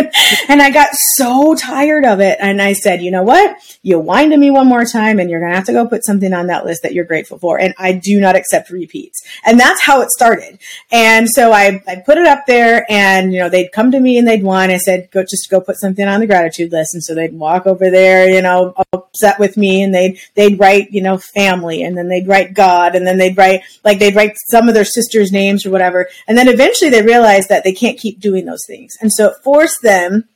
and 0.48 0.62
I 0.62 0.70
got 0.70 0.88
so 0.92 1.54
tired 1.54 2.04
of 2.04 2.20
it. 2.20 2.38
And 2.40 2.60
I 2.60 2.72
said, 2.72 3.02
you 3.02 3.10
know 3.10 3.22
what? 3.22 3.56
You 3.82 3.98
whine 3.98 4.30
to 4.30 4.36
me 4.36 4.50
one 4.50 4.66
more 4.66 4.84
time 4.84 5.18
and 5.18 5.30
you're 5.30 5.40
going 5.40 5.52
to 5.52 5.56
have 5.56 5.66
to 5.66 5.72
go 5.72 5.86
put 5.86 6.04
something 6.04 6.32
on 6.32 6.48
that 6.48 6.64
list 6.64 6.82
that 6.82 6.92
you're 6.92 7.04
grateful 7.04 7.38
for. 7.38 7.58
And 7.58 7.74
I 7.78 7.92
do 7.92 8.20
not 8.20 8.36
accept 8.36 8.70
repeats. 8.70 9.22
And 9.44 9.58
that's 9.58 9.82
how 9.82 10.00
it 10.02 10.10
started. 10.10 10.58
And 10.90 11.28
so 11.28 11.52
I, 11.52 11.82
I 11.86 11.96
put 11.96 12.18
it 12.18 12.26
up 12.26 12.46
there 12.46 12.86
and, 12.90 13.32
you 13.32 13.40
know, 13.40 13.48
they'd 13.48 13.72
come 13.72 13.90
to 13.90 14.00
me 14.00 14.18
and 14.18 14.26
they'd 14.26 14.42
whine. 14.42 14.70
I 14.70 14.78
said, 14.78 15.10
go, 15.10 15.22
just 15.22 15.50
go 15.50 15.60
put 15.60 15.78
something 15.78 16.06
on 16.06 16.20
the 16.20 16.26
gratitude 16.26 16.72
list. 16.72 16.94
And 16.94 17.02
so 17.02 17.14
they'd 17.14 17.34
walk 17.34 17.66
over 17.66 17.90
there, 17.90 18.28
you 18.28 18.42
know, 18.42 18.74
upset 18.92 19.38
with 19.38 19.56
me 19.56 19.82
and 19.82 19.94
they'd, 19.94 20.18
they'd 20.34 20.58
write, 20.58 20.90
you 20.90 21.02
know, 21.02 21.18
family 21.18 21.82
and 21.82 21.96
then 21.96 22.08
they'd 22.08 22.28
write 22.28 22.54
God 22.54 22.94
and 22.94 23.06
then 23.06 23.18
they'd 23.18 23.36
write, 23.36 23.62
like 23.84 23.98
they'd 23.98 24.16
write 24.16 24.36
some 24.50 24.68
of 24.68 24.74
their 24.74 24.84
sisters' 24.84 25.32
names 25.32 25.66
or 25.66 25.70
whatever. 25.70 26.08
And 26.28 26.36
then 26.36 26.48
eventually 26.48 26.90
they 26.90 27.02
realized 27.02 27.48
that 27.48 27.64
they 27.64 27.72
can't 27.72 27.98
keep 27.98 28.20
doing 28.20 28.44
those 28.44 28.64
things. 28.66 28.96
And 29.00 29.12
so 29.12 29.28
it 29.28 29.36
forced 29.56 29.80
them 29.80 30.28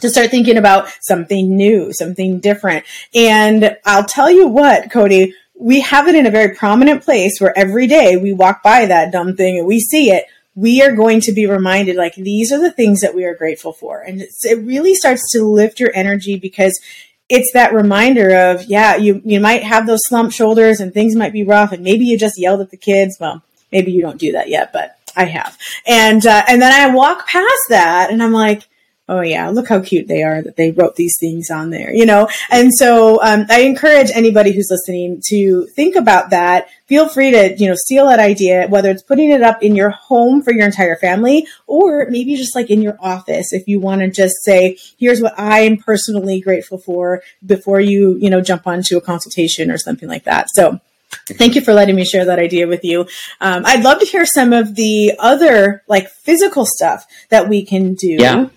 to 0.00 0.08
start 0.08 0.30
thinking 0.30 0.56
about 0.56 0.88
something 1.02 1.54
new, 1.54 1.92
something 1.92 2.40
different. 2.40 2.86
And 3.14 3.76
I'll 3.84 4.06
tell 4.06 4.30
you 4.30 4.48
what, 4.48 4.90
Cody, 4.90 5.34
we 5.54 5.80
have 5.80 6.08
it 6.08 6.14
in 6.14 6.24
a 6.24 6.30
very 6.30 6.54
prominent 6.54 7.02
place 7.02 7.38
where 7.38 7.56
every 7.56 7.86
day 7.86 8.16
we 8.16 8.32
walk 8.32 8.62
by 8.62 8.86
that 8.86 9.12
dumb 9.12 9.36
thing 9.36 9.58
and 9.58 9.66
we 9.66 9.78
see 9.78 10.10
it. 10.10 10.24
We 10.54 10.80
are 10.80 10.96
going 10.96 11.20
to 11.22 11.32
be 11.32 11.44
reminded 11.44 11.96
like 11.96 12.14
these 12.14 12.50
are 12.50 12.60
the 12.60 12.72
things 12.72 13.02
that 13.02 13.14
we 13.14 13.26
are 13.26 13.34
grateful 13.34 13.74
for. 13.74 14.00
And 14.00 14.22
it 14.22 14.64
really 14.64 14.94
starts 14.94 15.30
to 15.32 15.42
lift 15.44 15.78
your 15.78 15.90
energy 15.94 16.38
because 16.38 16.80
it's 17.28 17.52
that 17.52 17.74
reminder 17.74 18.34
of, 18.34 18.64
yeah, 18.64 18.96
you, 18.96 19.20
you 19.22 19.38
might 19.38 19.64
have 19.64 19.86
those 19.86 20.00
slumped 20.04 20.34
shoulders 20.34 20.80
and 20.80 20.94
things 20.94 21.14
might 21.14 21.34
be 21.34 21.44
rough 21.44 21.72
and 21.72 21.84
maybe 21.84 22.06
you 22.06 22.18
just 22.18 22.40
yelled 22.40 22.62
at 22.62 22.70
the 22.70 22.78
kids. 22.78 23.18
Well, 23.20 23.42
maybe 23.70 23.92
you 23.92 24.00
don't 24.00 24.18
do 24.18 24.32
that 24.32 24.48
yet, 24.48 24.72
but 24.72 24.98
I 25.16 25.24
have. 25.24 25.56
And, 25.86 26.24
uh, 26.26 26.42
and 26.48 26.60
then 26.60 26.72
I 26.72 26.94
walk 26.94 27.26
past 27.26 27.62
that 27.68 28.10
and 28.10 28.22
I'm 28.22 28.32
like, 28.32 28.68
oh 29.08 29.20
yeah, 29.20 29.50
look 29.50 29.68
how 29.68 29.80
cute 29.80 30.06
they 30.08 30.22
are 30.22 30.40
that 30.42 30.56
they 30.56 30.70
wrote 30.70 30.94
these 30.96 31.16
things 31.18 31.50
on 31.50 31.70
there, 31.70 31.92
you 31.92 32.06
know? 32.06 32.28
And 32.50 32.72
so 32.72 33.22
um, 33.22 33.46
I 33.50 33.60
encourage 33.60 34.10
anybody 34.14 34.52
who's 34.52 34.68
listening 34.70 35.20
to 35.26 35.66
think 35.74 35.96
about 35.96 36.30
that. 36.30 36.68
Feel 36.86 37.08
free 37.08 37.30
to, 37.32 37.54
you 37.58 37.68
know, 37.68 37.74
steal 37.76 38.06
that 38.06 38.20
idea, 38.20 38.68
whether 38.68 38.90
it's 38.90 39.02
putting 39.02 39.30
it 39.30 39.42
up 39.42 39.62
in 39.62 39.74
your 39.74 39.90
home 39.90 40.40
for 40.40 40.52
your 40.52 40.64
entire 40.64 40.96
family 40.96 41.46
or 41.66 42.06
maybe 42.10 42.36
just 42.36 42.54
like 42.54 42.70
in 42.70 42.80
your 42.80 42.96
office 43.00 43.52
if 43.52 43.66
you 43.66 43.80
want 43.80 44.02
to 44.02 44.10
just 44.10 44.36
say, 44.44 44.78
here's 44.98 45.20
what 45.20 45.38
I 45.38 45.60
am 45.60 45.76
personally 45.76 46.40
grateful 46.40 46.78
for 46.78 47.22
before 47.44 47.80
you, 47.80 48.16
you 48.18 48.30
know, 48.30 48.40
jump 48.40 48.66
onto 48.66 48.96
a 48.96 49.00
consultation 49.02 49.70
or 49.70 49.78
something 49.78 50.08
like 50.08 50.24
that. 50.24 50.46
So 50.54 50.80
Thank 51.28 51.54
you 51.54 51.60
for 51.60 51.72
letting 51.72 51.96
me 51.96 52.04
share 52.04 52.24
that 52.24 52.38
idea 52.38 52.66
with 52.66 52.84
you. 52.84 53.06
Um, 53.40 53.64
I'd 53.64 53.84
love 53.84 54.00
to 54.00 54.06
hear 54.06 54.26
some 54.26 54.52
of 54.52 54.74
the 54.74 55.14
other 55.18 55.82
like 55.88 56.08
physical 56.08 56.66
stuff 56.66 57.06
that 57.30 57.48
we 57.48 57.64
can 57.64 57.94
do. 57.94 58.16
Yeah. 58.18 58.48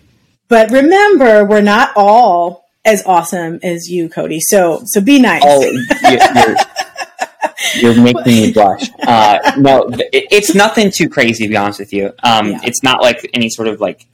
But 0.48 0.72
remember, 0.72 1.44
we're 1.46 1.62
not 1.62 1.92
all 1.96 2.66
as 2.84 3.04
awesome 3.06 3.60
as 3.64 3.90
you, 3.90 4.08
Cody. 4.10 4.40
So 4.40 4.82
so 4.86 5.02
be 5.02 5.20
nice. 5.20 5.42
Oh, 5.44 5.62
you're, 7.82 7.94
you're, 7.94 8.04
making 8.04 8.26
me 8.26 8.54
blush. 8.54 8.90
Uh, 9.06 9.54
no, 9.58 9.88
it, 9.90 10.28
it's 10.32 10.56
nothing 10.56 10.90
too 10.92 11.10
crazy. 11.10 11.46
To 11.46 11.50
be 11.50 11.58
honest 11.58 11.80
with 11.80 11.94
you, 11.94 12.12
um, 12.24 12.52
yeah. 12.52 12.60
it's 12.64 12.84
not 12.84 13.02
like 13.02 13.30
any 13.34 13.50
sort 13.50 13.68
of 13.68 13.80
like 13.80 14.06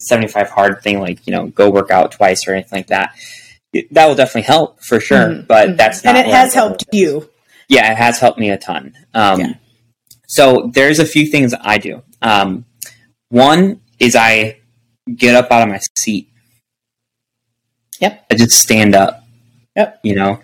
seventy 0.00 0.28
five 0.28 0.50
hard 0.50 0.82
thing, 0.82 1.00
like 1.00 1.26
you 1.26 1.32
know, 1.32 1.46
go 1.46 1.70
work 1.70 1.90
out 1.90 2.12
twice 2.12 2.46
or 2.46 2.54
anything 2.54 2.78
like 2.78 2.88
that. 2.88 3.14
that 3.92 4.06
will 4.06 4.14
definitely 4.16 4.42
help 4.42 4.82
for 4.82 4.98
sure, 4.98 5.18
mm-hmm. 5.18 5.46
but 5.46 5.68
mm-hmm. 5.68 5.76
that's 5.76 6.04
and 6.04 6.18
it 6.18 6.26
has 6.26 6.52
helped 6.54 6.84
you. 6.92 7.28
Yeah, 7.70 7.92
it 7.92 7.96
has 7.96 8.18
helped 8.18 8.38
me 8.38 8.50
a 8.50 8.58
ton. 8.58 8.94
Um, 9.14 9.40
yeah. 9.40 9.54
So 10.26 10.70
there's 10.74 10.98
a 10.98 11.06
few 11.06 11.26
things 11.26 11.54
I 11.58 11.78
do. 11.78 12.02
Um, 12.20 12.64
one 13.28 13.80
is 14.00 14.16
I 14.16 14.58
get 15.14 15.36
up 15.36 15.52
out 15.52 15.62
of 15.62 15.68
my 15.68 15.80
seat. 15.96 16.28
Yep. 18.00 18.26
I 18.28 18.34
just 18.34 18.58
stand 18.58 18.96
up. 18.96 19.24
Yep. 19.76 20.00
You 20.02 20.16
know, 20.16 20.40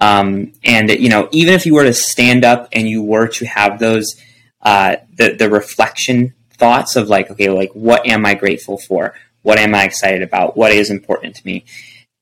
um, 0.00 0.52
and 0.64 0.88
you 0.90 1.10
know, 1.10 1.28
even 1.30 1.52
if 1.52 1.66
you 1.66 1.74
were 1.74 1.84
to 1.84 1.92
stand 1.92 2.42
up 2.44 2.68
and 2.72 2.88
you 2.88 3.02
were 3.02 3.28
to 3.28 3.44
have 3.44 3.78
those, 3.78 4.16
uh, 4.62 4.96
the 5.14 5.34
the 5.34 5.50
reflection 5.50 6.32
thoughts 6.54 6.96
of 6.96 7.08
like, 7.08 7.30
okay, 7.30 7.50
like 7.50 7.70
what 7.74 8.06
am 8.06 8.24
I 8.24 8.34
grateful 8.34 8.78
for? 8.78 9.14
What 9.42 9.58
am 9.58 9.74
I 9.74 9.84
excited 9.84 10.22
about? 10.22 10.56
What 10.56 10.72
is 10.72 10.90
important 10.90 11.36
to 11.36 11.46
me? 11.46 11.66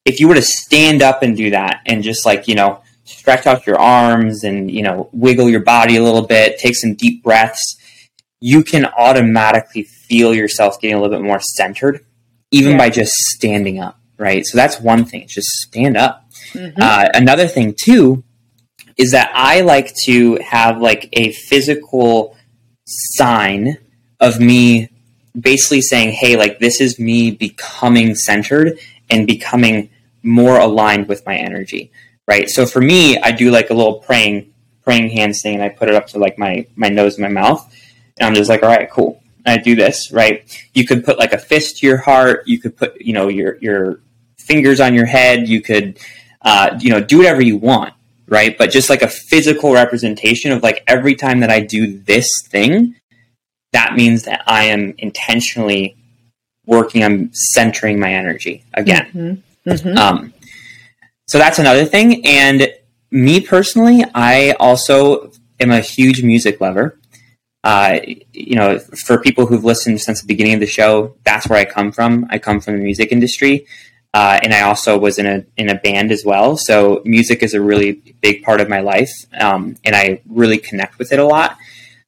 If 0.04 0.19
you 0.19 0.26
were 0.26 0.35
to 0.35 0.42
stand 0.42 1.02
up 1.02 1.23
and 1.23 1.37
do 1.37 1.50
that, 1.50 1.83
and 1.87 2.02
just 2.02 2.26
like 2.26 2.49
you 2.49 2.57
know, 2.57 2.83
stretch 3.11 3.47
out 3.47 3.67
your 3.67 3.79
arms 3.79 4.45
and 4.45 4.71
you 4.71 4.83
know, 4.83 5.09
wiggle 5.12 5.49
your 5.49 5.61
body 5.61 5.97
a 5.97 6.02
little 6.02 6.26
bit, 6.26 6.59
take 6.59 6.76
some 6.76 6.95
deep 6.95 7.23
breaths, 7.23 7.76
you 8.40 8.62
can 8.62 8.87
automatically 8.87 9.83
feel 9.83 10.35
yourself 10.35 10.81
getting 10.81 10.97
a 10.97 11.00
little 11.00 11.17
bit 11.17 11.25
more 11.25 11.40
centered, 11.40 12.05
even 12.50 12.73
yeah. 12.73 12.79
by 12.79 12.90
just 12.90 13.12
standing 13.12 13.79
up, 13.81 13.99
right? 14.19 14.47
So 14.47 14.57
that's 14.57 14.81
one 14.81 15.05
thing, 15.05 15.26
just 15.26 15.49
stand 15.49 15.97
up. 15.97 16.25
Mm-hmm. 16.52 16.81
Uh, 16.81 17.09
another 17.14 17.47
thing, 17.47 17.75
too, 17.81 18.25
is 18.97 19.12
that 19.12 19.31
I 19.35 19.61
like 19.61 19.95
to 20.05 20.37
have 20.37 20.81
like 20.81 21.09
a 21.12 21.33
physical 21.33 22.37
sign 22.87 23.79
of 24.19 24.40
me 24.40 24.90
basically 25.38 25.81
saying, 25.81 26.12
hey, 26.12 26.37
like 26.37 26.59
this 26.59 26.81
is 26.81 26.99
me 26.99 27.31
becoming 27.31 28.14
centered 28.14 28.79
and 29.09 29.26
becoming 29.26 29.90
more 30.23 30.59
aligned 30.59 31.09
with 31.09 31.25
my 31.25 31.37
energy, 31.37 31.90
right? 32.27 32.49
So 32.49 32.67
for 32.67 32.81
me, 32.81 33.19
I 33.19 33.33
do 33.33 33.50
like 33.50 33.71
a 33.71 33.75
little 33.75 33.95
praying, 33.95 34.53
praying 34.83 35.11
hands 35.11 35.43
thing, 35.43 35.55
and 35.55 35.62
I 35.62 35.69
put 35.69 35.89
it 35.89 35.95
up 35.95 36.07
to 36.09 36.19
like 36.19 36.39
my 36.39 36.67
my 36.77 36.89
nose 36.89 37.17
and 37.17 37.23
my 37.23 37.41
mouth, 37.41 37.75
and 38.19 38.27
I'm 38.27 38.35
just 38.35 38.50
like, 38.50 38.62
all 38.62 38.69
right, 38.69 38.91
cool. 38.91 39.23
I 39.47 39.57
do 39.57 39.75
this, 39.75 40.12
right? 40.12 40.45
You 40.75 40.87
could 40.87 41.05
put 41.05 41.19
like 41.19 41.33
a 41.33 41.39
fist 41.39 41.79
to 41.79 41.87
your 41.87 41.97
heart. 41.97 42.47
You 42.47 42.61
could 42.61 42.77
put, 42.77 43.00
you 43.00 43.12
know, 43.12 43.29
your 43.29 43.57
your 43.59 44.00
fingers 44.39 44.81
on 44.81 44.95
your 44.95 45.07
head. 45.07 45.49
You 45.49 45.61
could, 45.61 45.99
uh, 46.43 46.79
you 46.81 46.91
know, 46.91 47.00
do 47.00 47.19
whatever 47.19 47.43
you 47.43 47.57
want, 47.57 47.95
right? 48.29 48.57
But 48.57 48.71
just 48.71 48.91
like 48.91 49.03
a 49.03 49.09
physical 49.09 49.73
representation 49.73 50.53
of 50.53 50.62
like 50.62 50.85
every 50.87 51.15
time 51.15 51.41
that 51.41 51.50
I 51.50 51.61
do 51.61 51.99
this 52.00 52.29
thing, 52.49 52.97
that 53.73 53.95
means 53.95 54.25
that 54.25 54.43
I 54.47 54.65
am 54.65 54.95
intentionally 54.99 55.97
working 56.67 57.03
on 57.03 57.31
centering 57.33 57.99
my 57.99 58.12
energy 58.12 58.65
again. 58.75 59.07
Mm-hmm. 59.07 59.71
Mm-hmm. 59.71 59.99
Um, 59.99 60.33
so 61.31 61.39
that's 61.39 61.59
another 61.59 61.85
thing. 61.85 62.27
And 62.27 62.69
me 63.11 63.41
personally, 63.41 64.05
I 64.15 64.53
also 64.59 65.31
am 65.61 65.71
a 65.71 65.81
huge 65.81 66.23
music 66.23 66.61
lover 66.61 67.01
uh, 67.63 68.01
you 68.33 68.57
know, 68.57 68.79
for 68.79 69.19
people 69.19 69.47
who've 69.47 69.65
listened 69.65 70.01
since 70.01 70.21
the 70.21 70.27
beginning 70.27 70.55
of 70.55 70.61
the 70.61 70.67
show, 70.67 71.15
that's 71.25 71.47
where 71.49 71.59
I 71.59 71.65
come 71.65 71.93
from. 71.93 72.27
I 72.31 72.39
come 72.39 72.61
from 72.61 72.75
the 72.75 72.83
music 72.83 73.13
industry, 73.13 73.67
uh, 74.15 74.41
and 74.43 74.55
I 74.55 74.63
also 74.63 74.99
was 74.99 75.19
in 75.19 75.27
a 75.27 75.45
in 75.57 75.69
a 75.69 75.75
band 75.75 76.11
as 76.11 76.25
well. 76.25 76.57
So 76.57 77.03
music 77.05 77.43
is 77.43 77.53
a 77.53 77.61
really 77.61 78.15
big 78.23 78.43
part 78.43 78.61
of 78.61 78.69
my 78.69 78.81
life, 78.81 79.13
um, 79.39 79.77
and 79.85 79.95
I 79.95 80.23
really 80.29 80.59
connect 80.59 80.99
with 80.99 81.13
it 81.13 81.19
a 81.19 81.25
lot. 81.25 81.59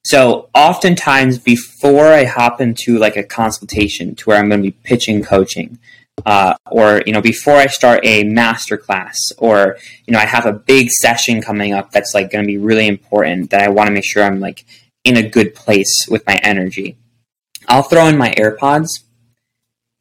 So 0.03 0.49
oftentimes, 0.55 1.37
before 1.37 2.07
I 2.07 2.25
hop 2.25 2.59
into 2.59 2.97
like 2.97 3.15
a 3.15 3.23
consultation 3.23 4.15
to 4.15 4.25
where 4.25 4.37
I'm 4.37 4.49
going 4.49 4.61
to 4.61 4.71
be 4.71 4.77
pitching 4.83 5.23
coaching, 5.23 5.77
uh, 6.25 6.53
or 6.71 7.01
you 7.05 7.13
know 7.13 7.21
before 7.21 7.55
i 7.55 7.67
start 7.67 7.99
a 8.03 8.23
master 8.23 8.77
class 8.77 9.17
or 9.37 9.77
you 10.05 10.13
know 10.13 10.19
i 10.19 10.25
have 10.25 10.45
a 10.45 10.53
big 10.53 10.89
session 10.89 11.41
coming 11.41 11.73
up 11.73 11.91
that's 11.91 12.13
like 12.13 12.31
going 12.31 12.43
to 12.43 12.47
be 12.47 12.57
really 12.57 12.87
important 12.87 13.49
that 13.49 13.61
i 13.61 13.69
want 13.69 13.87
to 13.87 13.93
make 13.93 14.05
sure 14.05 14.23
i'm 14.23 14.39
like 14.39 14.65
in 15.03 15.17
a 15.17 15.27
good 15.27 15.53
place 15.53 16.05
with 16.09 16.25
my 16.25 16.35
energy 16.43 16.97
i'll 17.67 17.83
throw 17.83 18.07
in 18.07 18.17
my 18.17 18.31
airpods 18.31 18.87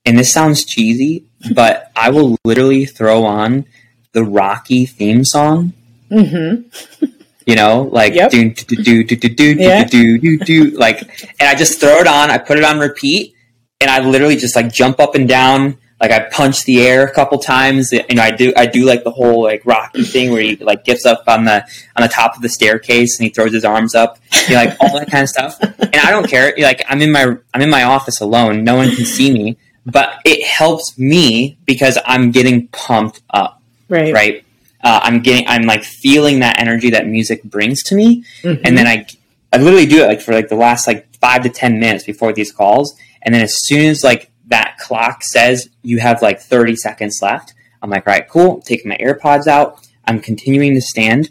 and 0.04 0.18
this 0.18 0.32
sounds 0.32 0.64
cheesy 0.64 1.24
but 1.54 1.90
i 1.96 2.10
will 2.10 2.36
literally 2.44 2.84
throw 2.84 3.24
on 3.24 3.64
the 4.12 4.22
rocky 4.22 4.86
theme 4.86 5.24
song 5.24 5.72
mm-hmm. 6.10 7.06
you 7.46 7.56
know, 7.56 7.88
like 7.92 8.14
yep. 8.14 8.30
do 8.30 8.50
do 8.50 8.76
do 8.76 9.04
do 9.04 9.16
do 9.16 9.28
do 9.28 9.54
yeah. 9.54 9.84
do 9.84 10.18
do 10.18 10.38
do 10.38 10.44
do 10.44 10.70
like, 10.78 11.00
and 11.40 11.48
I 11.48 11.54
just 11.54 11.80
throw 11.80 11.96
it 11.98 12.06
on, 12.06 12.30
I 12.30 12.38
put 12.38 12.58
it 12.58 12.64
on 12.64 12.78
repeat, 12.78 13.34
and 13.80 13.90
I 13.90 14.00
literally 14.00 14.36
just 14.36 14.54
like 14.54 14.72
jump 14.72 15.00
up 15.00 15.14
and 15.14 15.28
down, 15.28 15.78
like 16.02 16.10
I 16.10 16.28
punch 16.30 16.64
the 16.64 16.84
air 16.84 17.06
a 17.06 17.12
couple 17.12 17.38
times. 17.38 17.92
You 17.92 18.02
know, 18.10 18.22
I 18.22 18.32
do 18.32 18.52
I 18.56 18.66
do 18.66 18.84
like 18.84 19.04
the 19.04 19.12
whole 19.12 19.44
like 19.44 19.64
Rocky 19.64 20.02
thing 20.02 20.32
where 20.32 20.42
he 20.42 20.56
like 20.56 20.84
gets 20.84 21.06
up 21.06 21.22
on 21.28 21.44
the 21.44 21.64
on 21.96 22.02
the 22.02 22.08
top 22.08 22.34
of 22.34 22.42
the 22.42 22.48
staircase 22.48 23.18
and 23.18 23.24
he 23.24 23.30
throws 23.30 23.52
his 23.52 23.64
arms 23.64 23.94
up, 23.94 24.18
you 24.48 24.54
know, 24.56 24.64
like 24.64 24.76
all 24.80 24.98
that 24.98 25.08
kind 25.08 25.22
of 25.22 25.28
stuff. 25.28 25.56
And 25.60 25.96
I 25.96 26.10
don't 26.10 26.28
care. 26.28 26.54
Like 26.58 26.82
I'm 26.88 27.00
in 27.02 27.12
my 27.12 27.36
I'm 27.54 27.62
in 27.62 27.70
my 27.70 27.84
office 27.84 28.20
alone. 28.20 28.64
No 28.64 28.74
one 28.74 28.90
can 28.90 29.04
see 29.04 29.32
me, 29.32 29.56
but 29.86 30.14
it 30.24 30.44
helps 30.44 30.98
me 30.98 31.56
because 31.66 31.96
I'm 32.04 32.32
getting 32.32 32.66
pumped 32.68 33.22
up. 33.30 33.62
Right. 33.88 34.12
Right. 34.12 34.44
Uh, 34.82 34.98
I'm 35.04 35.20
getting 35.20 35.46
I'm 35.46 35.62
like 35.62 35.84
feeling 35.84 36.40
that 36.40 36.58
energy 36.58 36.90
that 36.90 37.06
music 37.06 37.44
brings 37.44 37.84
to 37.84 37.94
me, 37.94 38.24
mm-hmm. 38.42 38.60
and 38.64 38.76
then 38.76 38.88
I 38.88 39.06
I 39.52 39.58
literally 39.58 39.86
do 39.86 40.02
it 40.02 40.08
like 40.08 40.20
for 40.20 40.32
like 40.32 40.48
the 40.48 40.56
last 40.56 40.88
like 40.88 41.06
five 41.20 41.44
to 41.44 41.48
ten 41.48 41.78
minutes 41.78 42.02
before 42.02 42.32
these 42.32 42.50
calls, 42.50 42.98
and 43.22 43.32
then 43.32 43.42
as 43.42 43.54
soon 43.64 43.86
as 43.86 44.02
like 44.02 44.31
that 44.52 44.76
clock 44.78 45.22
says 45.24 45.68
you 45.82 45.98
have 45.98 46.20
like 46.22 46.40
30 46.40 46.76
seconds 46.76 47.20
left, 47.22 47.54
I'm 47.80 47.90
like, 47.90 48.06
all 48.06 48.12
right, 48.12 48.28
cool. 48.28 48.60
Taking 48.60 48.90
my 48.90 48.96
AirPods 48.98 49.46
out. 49.46 49.86
I'm 50.04 50.20
continuing 50.20 50.74
to 50.74 50.80
stand 50.80 51.30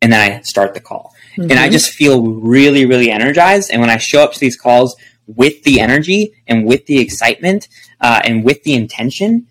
and 0.00 0.12
then 0.12 0.32
I 0.32 0.40
start 0.42 0.74
the 0.74 0.80
call. 0.80 1.14
Mm-hmm. 1.32 1.50
And 1.50 1.52
I 1.52 1.64
mm-hmm. 1.64 1.72
just 1.72 1.90
feel 1.90 2.22
really, 2.22 2.86
really 2.86 3.10
energized. 3.10 3.70
And 3.70 3.80
when 3.80 3.90
I 3.90 3.98
show 3.98 4.22
up 4.22 4.32
to 4.32 4.40
these 4.40 4.56
calls 4.56 4.96
with 5.26 5.62
the 5.64 5.80
energy 5.80 6.32
and 6.46 6.64
with 6.64 6.86
the 6.86 6.98
excitement 6.98 7.68
uh, 8.00 8.20
and 8.24 8.44
with 8.44 8.62
the 8.62 8.74
intention, 8.74 9.46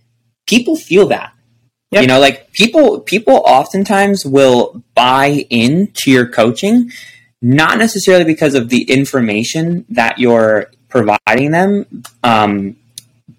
people 0.47 0.75
feel 0.75 1.07
that. 1.09 1.33
Yep. 1.91 2.01
You 2.01 2.07
know, 2.07 2.19
like 2.19 2.51
people 2.51 2.99
people 2.99 3.35
oftentimes 3.45 4.25
will 4.25 4.83
buy 4.93 5.45
into 5.49 6.11
your 6.11 6.27
coaching, 6.27 6.91
not 7.41 7.77
necessarily 7.77 8.25
because 8.25 8.55
of 8.55 8.67
the 8.67 8.83
information 8.91 9.85
that 9.89 10.19
you're 10.19 10.69
providing 10.89 11.51
them, 11.51 12.03
um, 12.23 12.75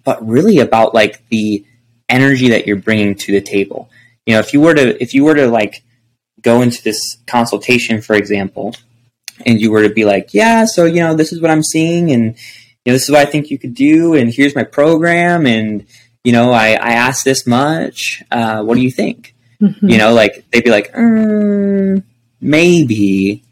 but 0.09 0.27
really 0.27 0.57
about 0.57 0.95
like 0.95 1.23
the 1.29 1.63
energy 2.09 2.49
that 2.49 2.65
you're 2.65 2.75
bringing 2.75 3.13
to 3.13 3.31
the 3.31 3.41
table. 3.41 3.87
You 4.25 4.33
know, 4.33 4.39
if 4.39 4.53
you 4.53 4.59
were 4.59 4.73
to 4.73 4.99
if 4.99 5.13
you 5.13 5.23
were 5.23 5.35
to 5.35 5.45
like 5.45 5.83
go 6.41 6.63
into 6.63 6.81
this 6.81 6.99
consultation, 7.27 8.01
for 8.01 8.15
example, 8.15 8.73
and 9.45 9.61
you 9.61 9.69
were 9.69 9.83
to 9.83 9.93
be 9.93 10.05
like, 10.05 10.33
yeah, 10.33 10.65
so 10.65 10.85
you 10.85 11.01
know, 11.01 11.13
this 11.13 11.31
is 11.31 11.39
what 11.39 11.51
I'm 11.51 11.61
seeing, 11.61 12.11
and 12.11 12.23
you 12.23 12.87
know, 12.87 12.93
this 12.93 13.03
is 13.03 13.11
what 13.11 13.19
I 13.19 13.29
think 13.29 13.51
you 13.51 13.59
could 13.59 13.75
do, 13.75 14.15
and 14.15 14.33
here's 14.33 14.55
my 14.55 14.63
program, 14.63 15.45
and 15.45 15.85
you 16.23 16.31
know, 16.31 16.53
I, 16.53 16.69
I 16.69 16.93
asked 16.93 17.23
this 17.23 17.45
much. 17.45 18.23
Uh, 18.31 18.63
what 18.63 18.73
do 18.73 18.81
you 18.81 18.89
think? 18.89 19.35
Mm-hmm. 19.61 19.89
You 19.89 19.99
know, 19.99 20.11
like 20.13 20.43
they'd 20.49 20.63
be 20.63 20.71
like, 20.71 20.91
mm, 20.91 22.01
maybe. 22.41 23.43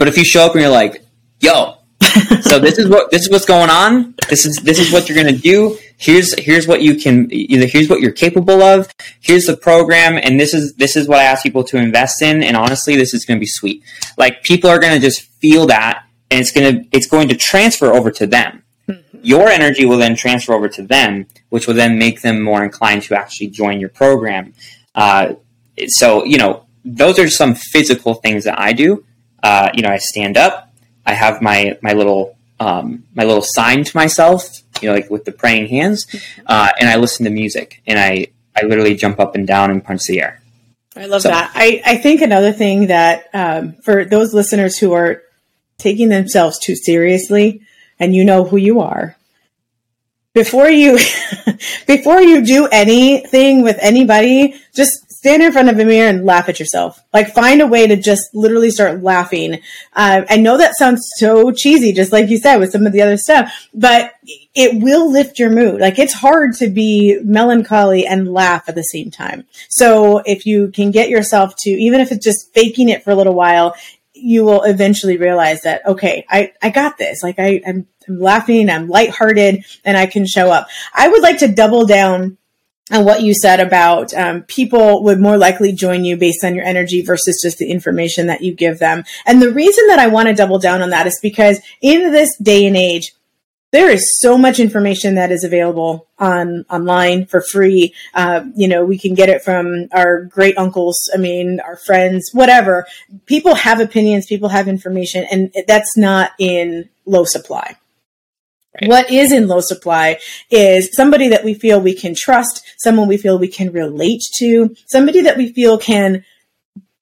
But 0.00 0.08
if 0.08 0.18
you 0.18 0.24
show 0.24 0.46
up 0.46 0.52
and 0.54 0.62
you're 0.62 0.70
like, 0.82 1.04
yo, 1.38 1.75
so 2.42 2.58
this 2.58 2.78
is 2.78 2.88
what 2.88 3.10
this 3.10 3.22
is 3.22 3.30
what's 3.30 3.44
going 3.44 3.70
on. 3.70 4.14
This 4.28 4.46
is 4.46 4.56
this 4.56 4.78
is 4.78 4.92
what 4.92 5.08
you're 5.08 5.16
gonna 5.16 5.36
do. 5.36 5.78
Here's 5.98 6.38
here's 6.38 6.66
what 6.66 6.82
you 6.82 6.96
can 6.96 7.28
either 7.32 7.66
here's 7.66 7.88
what 7.88 8.00
you're 8.00 8.12
capable 8.12 8.62
of. 8.62 8.88
Here's 9.20 9.44
the 9.44 9.56
program, 9.56 10.18
and 10.22 10.38
this 10.38 10.54
is 10.54 10.74
this 10.74 10.96
is 10.96 11.08
what 11.08 11.18
I 11.18 11.24
ask 11.24 11.42
people 11.42 11.64
to 11.64 11.76
invest 11.76 12.22
in. 12.22 12.42
And 12.42 12.56
honestly, 12.56 12.96
this 12.96 13.14
is 13.14 13.24
gonna 13.24 13.40
be 13.40 13.46
sweet. 13.46 13.82
Like 14.16 14.42
people 14.42 14.70
are 14.70 14.78
gonna 14.78 15.00
just 15.00 15.22
feel 15.22 15.66
that, 15.66 16.04
and 16.30 16.40
it's 16.40 16.52
gonna 16.52 16.84
it's 16.92 17.06
going 17.06 17.28
to 17.28 17.36
transfer 17.36 17.92
over 17.92 18.10
to 18.12 18.26
them 18.26 18.62
your 19.22 19.48
energy 19.48 19.84
will 19.84 19.98
then 19.98 20.14
transfer 20.14 20.52
over 20.52 20.68
to 20.68 20.82
them, 20.82 21.26
which 21.48 21.66
will 21.66 21.74
then 21.74 21.98
make 21.98 22.22
them 22.22 22.40
more 22.40 22.62
inclined 22.62 23.02
to 23.02 23.16
actually 23.16 23.48
join 23.48 23.80
your 23.80 23.88
program. 23.88 24.54
Uh, 24.94 25.34
so, 25.88 26.24
you 26.24 26.38
know, 26.38 26.66
those 26.84 27.18
are 27.18 27.28
some 27.28 27.56
physical 27.56 28.14
things 28.14 28.44
that 28.44 28.58
I 28.60 28.72
do. 28.72 29.04
Uh, 29.42 29.70
you 29.74 29.82
know, 29.82 29.88
I 29.88 29.98
stand 29.98 30.36
up, 30.36 30.65
I 31.06 31.14
have 31.14 31.40
my 31.40 31.78
my 31.82 31.92
little 31.92 32.36
um, 32.58 33.04
my 33.14 33.24
little 33.24 33.44
sign 33.44 33.84
to 33.84 33.96
myself, 33.96 34.48
you 34.80 34.88
know, 34.88 34.94
like 34.94 35.10
with 35.10 35.24
the 35.24 35.32
praying 35.32 35.68
hands, 35.68 36.06
uh, 36.46 36.70
and 36.78 36.88
I 36.88 36.96
listen 36.96 37.24
to 37.24 37.30
music, 37.30 37.82
and 37.86 37.98
I 37.98 38.28
I 38.54 38.64
literally 38.66 38.94
jump 38.94 39.20
up 39.20 39.34
and 39.34 39.46
down 39.46 39.70
and 39.70 39.84
punch 39.84 40.02
the 40.04 40.20
air. 40.20 40.40
I 40.96 41.06
love 41.06 41.22
so. 41.22 41.28
that. 41.28 41.52
I, 41.54 41.82
I 41.84 41.96
think 41.98 42.22
another 42.22 42.52
thing 42.52 42.86
that 42.86 43.28
um, 43.34 43.74
for 43.74 44.04
those 44.04 44.32
listeners 44.32 44.78
who 44.78 44.92
are 44.92 45.22
taking 45.78 46.08
themselves 46.08 46.58
too 46.58 46.74
seriously, 46.74 47.60
and 48.00 48.14
you 48.14 48.24
know 48.24 48.44
who 48.44 48.56
you 48.56 48.80
are, 48.80 49.16
before 50.32 50.70
you 50.70 50.98
before 51.86 52.20
you 52.20 52.44
do 52.44 52.66
anything 52.66 53.62
with 53.62 53.76
anybody, 53.80 54.54
just 54.74 55.05
stand 55.26 55.42
in 55.42 55.50
front 55.50 55.68
of 55.68 55.76
a 55.76 55.84
mirror 55.84 56.08
and 56.08 56.24
laugh 56.24 56.48
at 56.48 56.60
yourself. 56.60 57.02
Like 57.12 57.34
find 57.34 57.60
a 57.60 57.66
way 57.66 57.88
to 57.88 57.96
just 57.96 58.32
literally 58.32 58.70
start 58.70 59.02
laughing. 59.02 59.60
Uh, 59.92 60.22
I 60.30 60.36
know 60.36 60.56
that 60.56 60.76
sounds 60.76 61.04
so 61.16 61.50
cheesy, 61.50 61.92
just 61.92 62.12
like 62.12 62.28
you 62.28 62.38
said 62.38 62.58
with 62.58 62.70
some 62.70 62.86
of 62.86 62.92
the 62.92 63.02
other 63.02 63.16
stuff, 63.16 63.68
but 63.74 64.12
it 64.54 64.80
will 64.80 65.10
lift 65.10 65.40
your 65.40 65.50
mood. 65.50 65.80
Like 65.80 65.98
it's 65.98 66.12
hard 66.12 66.54
to 66.58 66.68
be 66.68 67.18
melancholy 67.24 68.06
and 68.06 68.32
laugh 68.32 68.68
at 68.68 68.76
the 68.76 68.84
same 68.84 69.10
time. 69.10 69.44
So 69.68 70.18
if 70.18 70.46
you 70.46 70.68
can 70.68 70.92
get 70.92 71.08
yourself 71.08 71.54
to, 71.62 71.70
even 71.70 72.00
if 72.00 72.12
it's 72.12 72.24
just 72.24 72.54
faking 72.54 72.88
it 72.88 73.02
for 73.02 73.10
a 73.10 73.16
little 73.16 73.34
while, 73.34 73.74
you 74.18 74.44
will 74.44 74.62
eventually 74.62 75.18
realize 75.18 75.60
that 75.60 75.86
okay 75.86 76.24
i 76.30 76.50
i 76.62 76.70
got 76.70 76.96
this 76.96 77.22
like 77.22 77.38
i 77.38 77.60
i'm, 77.66 77.86
I'm 78.08 78.18
laughing 78.18 78.70
i'm 78.70 78.88
lighthearted 78.88 79.62
and 79.84 79.94
i 79.94 80.06
can 80.06 80.24
show 80.24 80.50
up 80.50 80.68
i 80.94 81.06
would 81.06 81.20
like 81.20 81.40
to 81.40 81.48
double 81.48 81.84
down 81.84 82.38
on 82.90 83.04
what 83.04 83.22
you 83.22 83.34
said 83.34 83.60
about 83.60 84.14
um, 84.14 84.42
people 84.42 85.02
would 85.02 85.18
more 85.20 85.36
likely 85.36 85.72
join 85.72 86.04
you 86.04 86.16
based 86.16 86.44
on 86.44 86.54
your 86.54 86.64
energy 86.64 87.02
versus 87.02 87.40
just 87.42 87.58
the 87.58 87.70
information 87.70 88.28
that 88.28 88.42
you 88.42 88.54
give 88.54 88.78
them 88.78 89.04
and 89.26 89.42
the 89.42 89.52
reason 89.52 89.86
that 89.88 89.98
i 89.98 90.06
want 90.06 90.28
to 90.28 90.34
double 90.34 90.58
down 90.58 90.82
on 90.82 90.90
that 90.90 91.06
is 91.06 91.18
because 91.20 91.60
in 91.80 92.12
this 92.12 92.36
day 92.38 92.66
and 92.66 92.76
age 92.76 93.12
there 93.72 93.90
is 93.90 94.18
so 94.20 94.38
much 94.38 94.60
information 94.60 95.16
that 95.16 95.32
is 95.32 95.44
available 95.44 96.06
on 96.18 96.64
online 96.70 97.26
for 97.26 97.42
free. 97.42 97.94
Uh, 98.14 98.44
you 98.54 98.68
know, 98.68 98.84
we 98.84 98.96
can 98.96 99.14
get 99.14 99.28
it 99.28 99.42
from 99.42 99.88
our 99.92 100.24
great 100.24 100.56
uncles. 100.56 101.10
I 101.12 101.18
mean, 101.18 101.60
our 101.60 101.76
friends, 101.76 102.30
whatever. 102.32 102.86
People 103.26 103.54
have 103.54 103.80
opinions. 103.80 104.26
People 104.26 104.48
have 104.48 104.68
information, 104.68 105.26
and 105.30 105.54
that's 105.66 105.96
not 105.96 106.30
in 106.38 106.88
low 107.04 107.24
supply. 107.24 107.76
Right. 108.80 108.90
What 108.90 109.10
is 109.10 109.32
in 109.32 109.48
low 109.48 109.60
supply 109.60 110.18
is 110.50 110.94
somebody 110.94 111.28
that 111.28 111.44
we 111.44 111.54
feel 111.54 111.80
we 111.80 111.94
can 111.94 112.14
trust, 112.14 112.62
someone 112.78 113.08
we 113.08 113.16
feel 113.16 113.38
we 113.38 113.48
can 113.48 113.72
relate 113.72 114.22
to, 114.38 114.74
somebody 114.86 115.22
that 115.22 115.36
we 115.36 115.52
feel 115.52 115.78
can 115.78 116.24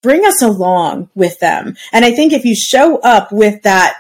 bring 0.03 0.25
us 0.25 0.43
along 0.43 1.09
with 1.15 1.39
them. 1.41 1.77
And 1.93 2.05
I 2.05 2.13
think 2.13 2.33
if 2.33 2.45
you 2.45 2.55
show 2.55 2.99
up 2.99 3.33
with 3.33 3.63
that 3.63 3.97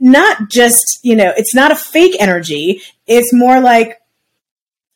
not 0.00 0.48
just, 0.48 1.00
you 1.02 1.16
know, 1.16 1.32
it's 1.36 1.54
not 1.54 1.72
a 1.72 1.76
fake 1.76 2.16
energy. 2.20 2.82
It's 3.06 3.32
more 3.32 3.60
like 3.60 4.00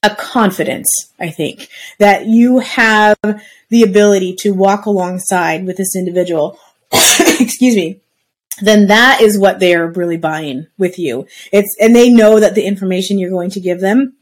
a 0.02 0.14
confidence, 0.14 0.88
I 1.18 1.30
think, 1.30 1.68
that 1.98 2.26
you 2.26 2.58
have 2.58 3.16
the 3.68 3.82
ability 3.82 4.34
to 4.40 4.52
walk 4.52 4.86
alongside 4.86 5.64
with 5.64 5.76
this 5.76 5.96
individual. 5.96 6.58
Excuse 6.92 7.76
me. 7.76 8.00
Then 8.62 8.86
that 8.86 9.20
is 9.20 9.38
what 9.38 9.58
they're 9.58 9.88
really 9.88 10.16
buying 10.16 10.68
with 10.78 10.98
you. 10.98 11.26
It's, 11.52 11.76
and 11.80 11.94
they 11.94 12.08
know 12.10 12.38
that 12.38 12.54
the 12.54 12.64
information 12.64 13.18
you're 13.18 13.30
going 13.30 13.50
to 13.50 13.60
give 13.60 13.80
them, 13.80 14.14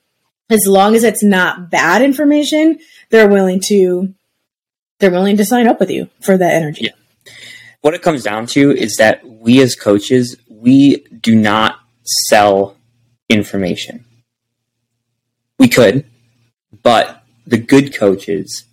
as 0.48 0.66
long 0.66 0.96
as 0.96 1.04
it's 1.04 1.22
not 1.22 1.70
bad 1.70 2.00
information, 2.02 2.78
they're 3.10 3.28
willing 3.28 3.60
to, 3.66 4.14
they're 4.98 5.10
willing 5.10 5.36
to 5.36 5.44
sign 5.44 5.68
up 5.68 5.78
with 5.78 5.90
you 5.90 6.08
for 6.20 6.38
that 6.38 6.54
energy. 6.54 6.86
Yeah. 6.86 7.32
What 7.82 7.94
it 7.94 8.02
comes 8.02 8.22
down 8.22 8.46
to 8.48 8.70
is 8.70 8.96
that 8.96 9.26
we 9.26 9.60
as 9.60 9.76
coaches, 9.76 10.36
we 10.48 10.96
do 11.20 11.34
not 11.36 11.78
sell 12.28 12.76
information. 13.28 14.04
We 15.58 15.68
could, 15.68 16.06
but 16.82 17.22
the 17.46 17.58
good 17.58 17.94
coaches, 17.94 18.64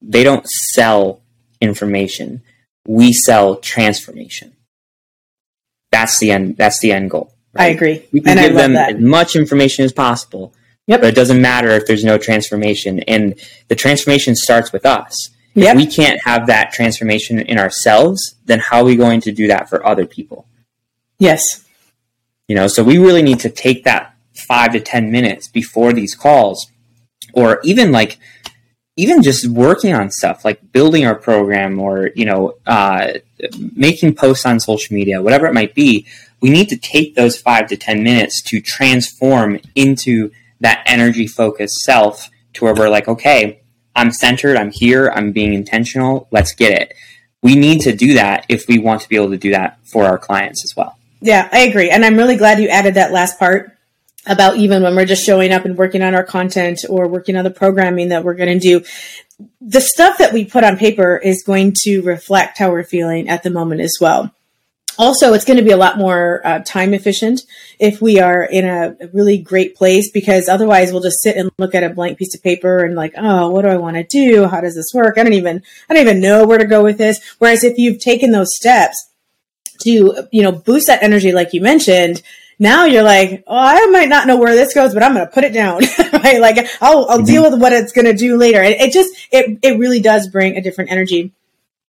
they 0.00 0.22
don't 0.22 0.46
sell 0.46 1.22
information. 1.60 2.42
We 2.86 3.12
sell 3.12 3.56
transformation. 3.56 4.54
That's 5.92 6.18
the 6.18 6.32
end. 6.32 6.56
That's 6.56 6.80
the 6.80 6.90
end 6.90 7.10
goal. 7.10 7.32
Right? 7.52 7.64
I 7.64 7.68
agree. 7.68 8.08
We 8.12 8.20
can 8.20 8.38
and 8.38 8.48
give 8.48 8.56
them 8.56 8.72
that. 8.72 8.96
as 8.96 9.00
much 9.00 9.36
information 9.36 9.84
as 9.84 9.92
possible. 9.92 10.52
Yep. 10.88 11.02
But 11.02 11.08
it 11.10 11.14
doesn't 11.14 11.40
matter 11.40 11.68
if 11.70 11.86
there's 11.86 12.04
no 12.04 12.18
transformation. 12.18 13.00
And 13.00 13.38
the 13.68 13.76
transformation 13.76 14.34
starts 14.34 14.72
with 14.72 14.84
us. 14.84 15.30
Yep. 15.54 15.76
If 15.76 15.76
we 15.76 15.86
can't 15.86 16.20
have 16.24 16.46
that 16.46 16.72
transformation 16.72 17.38
in 17.38 17.58
ourselves, 17.58 18.36
then 18.46 18.58
how 18.58 18.78
are 18.78 18.84
we 18.84 18.96
going 18.96 19.20
to 19.20 19.32
do 19.32 19.46
that 19.48 19.68
for 19.68 19.86
other 19.86 20.06
people? 20.06 20.48
Yes. 21.18 21.64
You 22.48 22.56
know, 22.56 22.66
so 22.66 22.82
we 22.82 22.98
really 22.98 23.22
need 23.22 23.40
to 23.40 23.50
take 23.50 23.84
that 23.84 24.16
five 24.34 24.72
to 24.72 24.80
10 24.80 25.12
minutes 25.12 25.46
before 25.46 25.92
these 25.92 26.14
calls, 26.14 26.70
or 27.34 27.60
even 27.64 27.92
like, 27.92 28.18
even 28.96 29.22
just 29.22 29.46
working 29.46 29.94
on 29.94 30.10
stuff 30.10 30.44
like 30.44 30.72
building 30.72 31.06
our 31.06 31.14
program 31.14 31.80
or, 31.80 32.10
you 32.14 32.24
know, 32.24 32.54
uh, 32.66 33.12
making 33.74 34.14
posts 34.14 34.44
on 34.44 34.60
social 34.60 34.94
media, 34.94 35.22
whatever 35.22 35.46
it 35.46 35.54
might 35.54 35.74
be. 35.74 36.06
We 36.40 36.50
need 36.50 36.68
to 36.70 36.76
take 36.76 37.14
those 37.14 37.40
five 37.40 37.68
to 37.68 37.76
10 37.76 38.02
minutes 38.02 38.42
to 38.42 38.60
transform 38.60 39.60
into 39.74 40.30
that 40.60 40.82
energy 40.86 41.26
focused 41.26 41.80
self 41.80 42.28
to 42.54 42.64
where 42.64 42.74
we're 42.74 42.88
like, 42.88 43.08
okay, 43.08 43.60
I'm 43.96 44.10
centered, 44.10 44.56
I'm 44.56 44.70
here, 44.70 45.08
I'm 45.14 45.32
being 45.32 45.54
intentional, 45.54 46.28
let's 46.30 46.52
get 46.54 46.72
it. 46.72 46.94
We 47.42 47.54
need 47.56 47.80
to 47.82 47.94
do 47.94 48.14
that 48.14 48.46
if 48.48 48.68
we 48.68 48.78
want 48.78 49.02
to 49.02 49.08
be 49.08 49.16
able 49.16 49.30
to 49.30 49.38
do 49.38 49.52
that 49.52 49.78
for 49.84 50.04
our 50.04 50.18
clients 50.18 50.64
as 50.64 50.76
well. 50.76 50.98
Yeah, 51.20 51.48
I 51.52 51.60
agree. 51.60 51.90
And 51.90 52.04
I'm 52.04 52.16
really 52.16 52.36
glad 52.36 52.60
you 52.60 52.68
added 52.68 52.94
that 52.94 53.12
last 53.12 53.38
part 53.38 53.76
about 54.26 54.56
even 54.56 54.82
when 54.82 54.94
we're 54.94 55.04
just 55.04 55.24
showing 55.24 55.52
up 55.52 55.64
and 55.64 55.76
working 55.76 56.02
on 56.02 56.14
our 56.14 56.24
content 56.24 56.80
or 56.88 57.08
working 57.08 57.36
on 57.36 57.44
the 57.44 57.50
programming 57.50 58.08
that 58.08 58.24
we're 58.24 58.34
going 58.34 58.58
to 58.58 58.80
do. 58.80 58.84
The 59.60 59.80
stuff 59.80 60.18
that 60.18 60.32
we 60.32 60.44
put 60.44 60.64
on 60.64 60.76
paper 60.76 61.16
is 61.16 61.42
going 61.42 61.74
to 61.82 62.02
reflect 62.02 62.58
how 62.58 62.70
we're 62.70 62.84
feeling 62.84 63.28
at 63.28 63.42
the 63.42 63.50
moment 63.50 63.80
as 63.80 63.96
well. 64.00 64.32
Also, 64.98 65.32
it's 65.32 65.46
going 65.46 65.56
to 65.56 65.64
be 65.64 65.70
a 65.70 65.76
lot 65.76 65.96
more 65.96 66.42
uh, 66.44 66.60
time 66.60 66.92
efficient 66.92 67.40
if 67.78 68.02
we 68.02 68.20
are 68.20 68.42
in 68.44 68.66
a, 68.66 68.94
really 69.12 69.38
great 69.38 69.74
place 69.74 70.10
because 70.10 70.48
otherwise 70.48 70.92
we'll 70.92 71.00
just 71.00 71.22
sit 71.22 71.36
and 71.36 71.50
look 71.58 71.74
at 71.74 71.82
a 71.82 71.88
blank 71.88 72.18
piece 72.18 72.34
of 72.34 72.42
paper 72.42 72.84
and 72.84 72.94
like, 72.94 73.14
oh, 73.16 73.48
what 73.48 73.62
do 73.62 73.68
I 73.68 73.78
want 73.78 73.96
to 73.96 74.04
do? 74.04 74.46
How 74.46 74.60
does 74.60 74.74
this 74.74 74.92
work? 74.94 75.16
I 75.16 75.22
don't 75.22 75.32
even, 75.32 75.62
I 75.88 75.94
don't 75.94 76.02
even 76.02 76.20
know 76.20 76.46
where 76.46 76.58
to 76.58 76.66
go 76.66 76.84
with 76.84 76.98
this. 76.98 77.18
Whereas 77.38 77.64
if 77.64 77.78
you've 77.78 78.00
taken 78.00 78.32
those 78.32 78.54
steps, 78.54 79.08
to 79.82 80.28
you 80.30 80.42
know 80.42 80.52
boost 80.52 80.86
that 80.86 81.02
energy 81.02 81.32
like 81.32 81.52
you 81.52 81.60
mentioned 81.60 82.22
now 82.62 82.84
you're 82.84 83.02
like, 83.02 83.42
oh, 83.48 83.56
I 83.56 83.86
might 83.86 84.08
not 84.08 84.28
know 84.28 84.36
where 84.36 84.54
this 84.54 84.72
goes, 84.72 84.94
but 84.94 85.02
I'm 85.02 85.14
going 85.14 85.26
to 85.26 85.32
put 85.32 85.42
it 85.42 85.52
down, 85.52 85.80
right? 86.12 86.40
Like 86.40 86.58
I'll, 86.80 87.06
I'll 87.08 87.16
mm-hmm. 87.18 87.24
deal 87.24 87.42
with 87.42 87.60
what 87.60 87.72
it's 87.72 87.92
going 87.92 88.04
to 88.04 88.14
do 88.14 88.36
later. 88.36 88.62
And 88.62 88.74
it 88.74 88.92
just, 88.92 89.10
it, 89.32 89.58
it 89.62 89.80
really 89.80 90.00
does 90.00 90.28
bring 90.28 90.56
a 90.56 90.62
different 90.62 90.92
energy. 90.92 91.32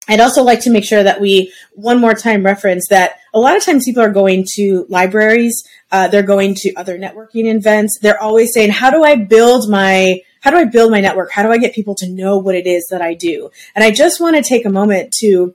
I'd 0.08 0.18
also 0.18 0.42
like 0.42 0.60
to 0.62 0.70
make 0.70 0.84
sure 0.84 1.02
that 1.02 1.20
we 1.20 1.52
one 1.74 2.00
more 2.00 2.12
time 2.12 2.44
reference 2.44 2.88
that 2.90 3.20
a 3.32 3.38
lot 3.38 3.56
of 3.56 3.64
times 3.64 3.84
people 3.84 4.02
are 4.02 4.10
going 4.10 4.44
to 4.56 4.84
libraries, 4.88 5.62
uh, 5.92 6.08
they're 6.08 6.24
going 6.24 6.54
to 6.56 6.74
other 6.74 6.98
networking 6.98 7.54
events. 7.54 7.98
They're 8.02 8.20
always 8.20 8.52
saying, 8.52 8.70
"How 8.70 8.90
do 8.90 9.02
I 9.02 9.14
build 9.14 9.70
my 9.70 10.20
how 10.40 10.50
do 10.50 10.58
I 10.58 10.64
build 10.64 10.90
my 10.90 11.00
network? 11.00 11.30
How 11.30 11.42
do 11.42 11.50
I 11.50 11.56
get 11.56 11.74
people 11.74 11.94
to 11.94 12.08
know 12.10 12.36
what 12.36 12.54
it 12.54 12.66
is 12.66 12.86
that 12.90 13.00
I 13.00 13.14
do?" 13.14 13.50
And 13.74 13.82
I 13.82 13.90
just 13.90 14.20
want 14.20 14.36
to 14.36 14.42
take 14.42 14.66
a 14.66 14.70
moment 14.70 15.14
to 15.20 15.54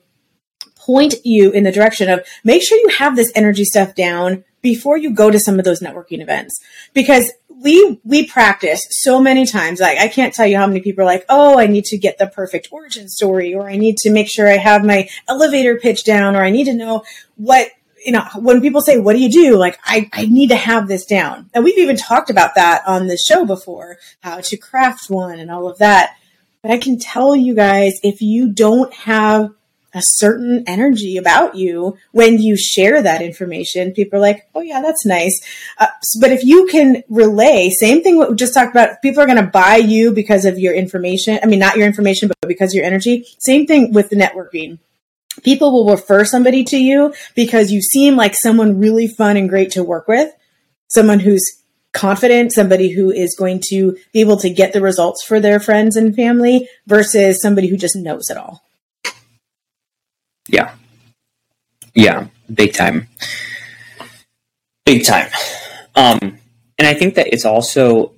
point 0.77 1.13
you 1.23 1.51
in 1.51 1.63
the 1.63 1.71
direction 1.71 2.09
of 2.09 2.25
make 2.43 2.63
sure 2.63 2.79
you 2.79 2.87
have 2.87 3.15
this 3.15 3.31
energy 3.35 3.65
stuff 3.65 3.93
down 3.93 4.43
before 4.61 4.97
you 4.97 5.13
go 5.13 5.31
to 5.31 5.39
some 5.39 5.59
of 5.59 5.65
those 5.65 5.81
networking 5.81 6.21
events. 6.21 6.59
Because 6.93 7.31
we 7.61 7.99
we 8.03 8.25
practice 8.25 8.81
so 8.89 9.19
many 9.19 9.45
times 9.45 9.81
like 9.81 9.97
i 9.97 10.07
can't 10.07 10.33
tell 10.33 10.47
you 10.47 10.55
how 10.55 10.65
many 10.65 10.79
people 10.79 11.01
are 11.01 11.05
like 11.05 11.25
oh 11.27 11.59
i 11.59 11.67
need 11.67 11.83
to 11.83 11.97
get 11.97 12.17
the 12.17 12.27
perfect 12.27 12.69
origin 12.71 13.09
story 13.09 13.53
or 13.53 13.69
i 13.69 13.75
need 13.75 13.97
to 13.97 14.09
make 14.09 14.31
sure 14.31 14.47
i 14.47 14.55
have 14.55 14.85
my 14.85 15.09
elevator 15.27 15.75
pitch 15.75 16.05
down 16.05 16.37
or 16.37 16.43
i 16.43 16.49
need 16.49 16.63
to 16.63 16.73
know 16.73 17.03
what 17.35 17.67
you 18.05 18.11
know 18.11 18.23
when 18.35 18.61
people 18.61 18.81
say 18.81 18.97
what 18.97 19.13
do 19.13 19.19
you 19.19 19.29
do? 19.29 19.57
Like 19.57 19.79
i, 19.83 20.09
I 20.13 20.25
need 20.25 20.49
to 20.49 20.55
have 20.55 20.87
this 20.87 21.05
down. 21.05 21.49
And 21.53 21.63
we've 21.63 21.77
even 21.77 21.97
talked 21.97 22.29
about 22.29 22.55
that 22.55 22.83
on 22.87 23.07
the 23.07 23.17
show 23.17 23.45
before 23.45 23.97
how 24.21 24.41
to 24.41 24.57
craft 24.57 25.09
one 25.09 25.39
and 25.39 25.51
all 25.51 25.69
of 25.69 25.77
that. 25.79 26.15
But 26.61 26.71
i 26.71 26.77
can 26.77 26.97
tell 26.97 27.35
you 27.35 27.55
guys 27.55 27.99
if 28.03 28.21
you 28.21 28.51
don't 28.51 28.93
have 28.93 29.51
a 29.93 30.01
certain 30.03 30.63
energy 30.67 31.17
about 31.17 31.55
you 31.55 31.97
when 32.11 32.37
you 32.37 32.55
share 32.55 33.01
that 33.01 33.21
information. 33.21 33.91
People 33.91 34.17
are 34.17 34.21
like, 34.21 34.47
oh, 34.53 34.61
yeah, 34.61 34.81
that's 34.81 35.05
nice. 35.05 35.39
Uh, 35.77 35.87
but 36.19 36.31
if 36.31 36.43
you 36.43 36.67
can 36.67 37.03
relay, 37.09 37.69
same 37.69 38.03
thing 38.03 38.17
what 38.17 38.29
we 38.29 38.35
just 38.35 38.53
talked 38.53 38.71
about, 38.71 39.01
people 39.01 39.21
are 39.21 39.25
going 39.25 39.43
to 39.43 39.51
buy 39.51 39.77
you 39.77 40.11
because 40.11 40.45
of 40.45 40.59
your 40.59 40.73
information. 40.73 41.39
I 41.41 41.47
mean, 41.47 41.59
not 41.59 41.77
your 41.77 41.87
information, 41.87 42.27
but 42.27 42.47
because 42.47 42.73
your 42.73 42.85
energy. 42.85 43.25
Same 43.39 43.65
thing 43.65 43.93
with 43.93 44.09
the 44.09 44.15
networking. 44.15 44.79
People 45.43 45.71
will 45.71 45.91
refer 45.91 46.25
somebody 46.25 46.63
to 46.65 46.77
you 46.77 47.13
because 47.35 47.71
you 47.71 47.81
seem 47.81 48.15
like 48.15 48.35
someone 48.35 48.79
really 48.79 49.07
fun 49.07 49.37
and 49.37 49.49
great 49.49 49.71
to 49.71 49.83
work 49.83 50.07
with, 50.07 50.31
someone 50.87 51.19
who's 51.19 51.59
confident, 51.93 52.53
somebody 52.53 52.89
who 52.89 53.09
is 53.09 53.35
going 53.37 53.61
to 53.69 53.97
be 54.13 54.21
able 54.21 54.37
to 54.37 54.49
get 54.49 54.73
the 54.73 54.81
results 54.81 55.23
for 55.23 55.39
their 55.39 55.59
friends 55.59 55.95
and 55.95 56.15
family 56.15 56.67
versus 56.85 57.41
somebody 57.41 57.67
who 57.67 57.77
just 57.77 57.95
knows 57.95 58.29
it 58.29 58.37
all. 58.37 58.63
Yeah. 60.49 60.73
Yeah, 61.93 62.27
big 62.53 62.73
time. 62.73 63.07
Big 64.85 65.05
time. 65.05 65.29
Um, 65.95 66.37
and 66.77 66.87
I 66.87 66.93
think 66.93 67.15
that 67.15 67.27
it's 67.27 67.45
also 67.45 68.13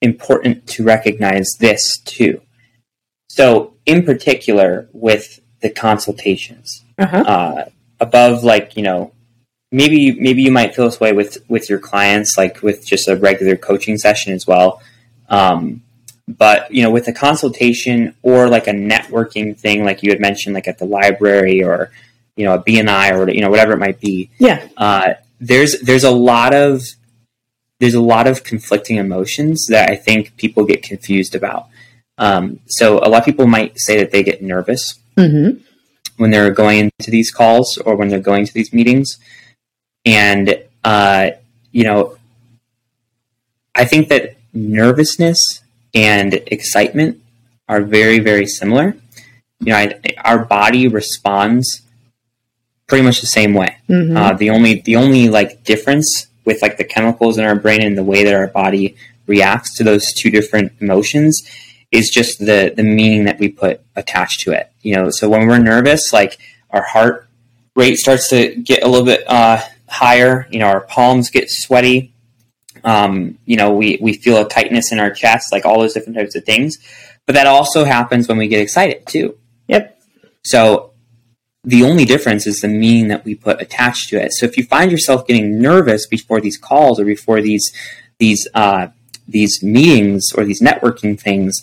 important 0.00 0.66
to 0.66 0.84
recognize 0.84 1.48
this 1.58 1.98
too. 2.04 2.42
So, 3.28 3.74
in 3.86 4.04
particular, 4.04 4.88
with 4.92 5.40
the 5.60 5.70
consultations, 5.70 6.84
uh-huh. 6.98 7.24
uh, 7.26 7.64
above 8.00 8.44
like 8.44 8.76
you 8.76 8.82
know, 8.82 9.12
maybe 9.70 10.12
maybe 10.20 10.42
you 10.42 10.50
might 10.50 10.74
feel 10.74 10.84
this 10.86 11.00
way 11.00 11.12
with 11.12 11.38
with 11.48 11.70
your 11.70 11.78
clients, 11.78 12.36
like 12.36 12.62
with 12.62 12.84
just 12.84 13.08
a 13.08 13.16
regular 13.16 13.56
coaching 13.56 13.96
session 13.96 14.34
as 14.34 14.46
well. 14.46 14.82
Um, 15.28 15.82
but 16.38 16.72
you 16.72 16.82
know, 16.82 16.90
with 16.90 17.08
a 17.08 17.12
consultation 17.12 18.14
or 18.22 18.48
like 18.48 18.66
a 18.66 18.72
networking 18.72 19.56
thing, 19.56 19.84
like 19.84 20.02
you 20.02 20.10
had 20.10 20.20
mentioned, 20.20 20.54
like 20.54 20.68
at 20.68 20.78
the 20.78 20.84
library 20.84 21.62
or 21.62 21.90
you 22.36 22.44
know 22.44 22.54
a 22.54 22.62
BNI 22.62 23.12
or 23.16 23.30
you 23.30 23.40
know 23.40 23.50
whatever 23.50 23.72
it 23.72 23.78
might 23.78 24.00
be. 24.00 24.30
Yeah. 24.38 24.66
Uh, 24.76 25.14
there's 25.40 25.80
there's 25.80 26.04
a 26.04 26.10
lot 26.10 26.54
of 26.54 26.82
there's 27.80 27.94
a 27.94 28.00
lot 28.00 28.26
of 28.26 28.44
conflicting 28.44 28.96
emotions 28.96 29.66
that 29.68 29.90
I 29.90 29.96
think 29.96 30.36
people 30.36 30.64
get 30.64 30.82
confused 30.82 31.34
about. 31.34 31.66
Um, 32.18 32.60
so 32.66 32.98
a 32.98 33.08
lot 33.08 33.20
of 33.20 33.24
people 33.24 33.46
might 33.46 33.78
say 33.78 33.98
that 33.98 34.12
they 34.12 34.22
get 34.22 34.42
nervous 34.42 35.00
mm-hmm. 35.16 35.60
when 36.16 36.30
they're 36.30 36.52
going 36.52 36.78
into 36.78 37.10
these 37.10 37.32
calls 37.32 37.78
or 37.78 37.96
when 37.96 38.08
they're 38.08 38.20
going 38.20 38.46
to 38.46 38.54
these 38.54 38.72
meetings, 38.72 39.18
and 40.04 40.62
uh, 40.84 41.30
you 41.72 41.84
know, 41.84 42.16
I 43.74 43.84
think 43.84 44.08
that 44.08 44.36
nervousness 44.52 45.61
and 45.94 46.34
excitement 46.46 47.20
are 47.68 47.80
very, 47.80 48.18
very 48.18 48.46
similar. 48.46 48.96
You 49.60 49.72
know, 49.72 49.76
I, 49.76 50.00
our 50.24 50.44
body 50.44 50.88
responds 50.88 51.82
pretty 52.86 53.04
much 53.04 53.20
the 53.20 53.26
same 53.26 53.54
way. 53.54 53.76
Mm-hmm. 53.88 54.16
Uh, 54.16 54.32
the 54.34 54.50
only 54.50 54.80
the 54.82 54.96
only 54.96 55.28
like 55.28 55.64
difference 55.64 56.26
with 56.44 56.60
like 56.60 56.76
the 56.76 56.84
chemicals 56.84 57.38
in 57.38 57.44
our 57.44 57.54
brain 57.54 57.82
and 57.82 57.96
the 57.96 58.04
way 58.04 58.24
that 58.24 58.34
our 58.34 58.48
body 58.48 58.96
reacts 59.26 59.76
to 59.76 59.84
those 59.84 60.12
two 60.12 60.30
different 60.30 60.72
emotions 60.80 61.42
is 61.90 62.10
just 62.10 62.38
the 62.38 62.72
the 62.74 62.82
meaning 62.82 63.24
that 63.24 63.38
we 63.38 63.48
put 63.48 63.80
attached 63.96 64.40
to 64.40 64.52
it. 64.52 64.70
You 64.82 64.96
know, 64.96 65.10
so 65.10 65.28
when 65.28 65.46
we're 65.46 65.58
nervous, 65.58 66.12
like 66.12 66.38
our 66.70 66.82
heart 66.82 67.28
rate 67.76 67.96
starts 67.96 68.28
to 68.30 68.54
get 68.56 68.82
a 68.82 68.88
little 68.88 69.06
bit 69.06 69.24
uh, 69.26 69.60
higher. 69.88 70.48
You 70.50 70.58
know, 70.58 70.66
our 70.66 70.80
palms 70.80 71.30
get 71.30 71.48
sweaty. 71.48 72.12
Um, 72.84 73.38
you 73.44 73.56
know, 73.56 73.72
we, 73.72 73.98
we 74.00 74.14
feel 74.14 74.38
a 74.38 74.48
tightness 74.48 74.92
in 74.92 74.98
our 74.98 75.10
chest, 75.10 75.52
like 75.52 75.64
all 75.64 75.80
those 75.80 75.94
different 75.94 76.16
types 76.16 76.34
of 76.34 76.44
things. 76.44 76.78
But 77.26 77.34
that 77.34 77.46
also 77.46 77.84
happens 77.84 78.28
when 78.28 78.38
we 78.38 78.48
get 78.48 78.60
excited 78.60 79.06
too. 79.06 79.38
Yep. 79.68 80.00
So 80.44 80.92
the 81.64 81.84
only 81.84 82.04
difference 82.04 82.46
is 82.46 82.60
the 82.60 82.68
meaning 82.68 83.08
that 83.08 83.24
we 83.24 83.34
put 83.34 83.62
attached 83.62 84.08
to 84.10 84.20
it. 84.20 84.32
So 84.32 84.46
if 84.46 84.56
you 84.56 84.64
find 84.64 84.90
yourself 84.90 85.26
getting 85.26 85.60
nervous 85.60 86.06
before 86.06 86.40
these 86.40 86.58
calls 86.58 86.98
or 86.98 87.04
before 87.04 87.40
these 87.40 87.72
these 88.18 88.48
uh, 88.54 88.88
these 89.28 89.62
meetings 89.62 90.32
or 90.36 90.44
these 90.44 90.60
networking 90.60 91.18
things, 91.18 91.62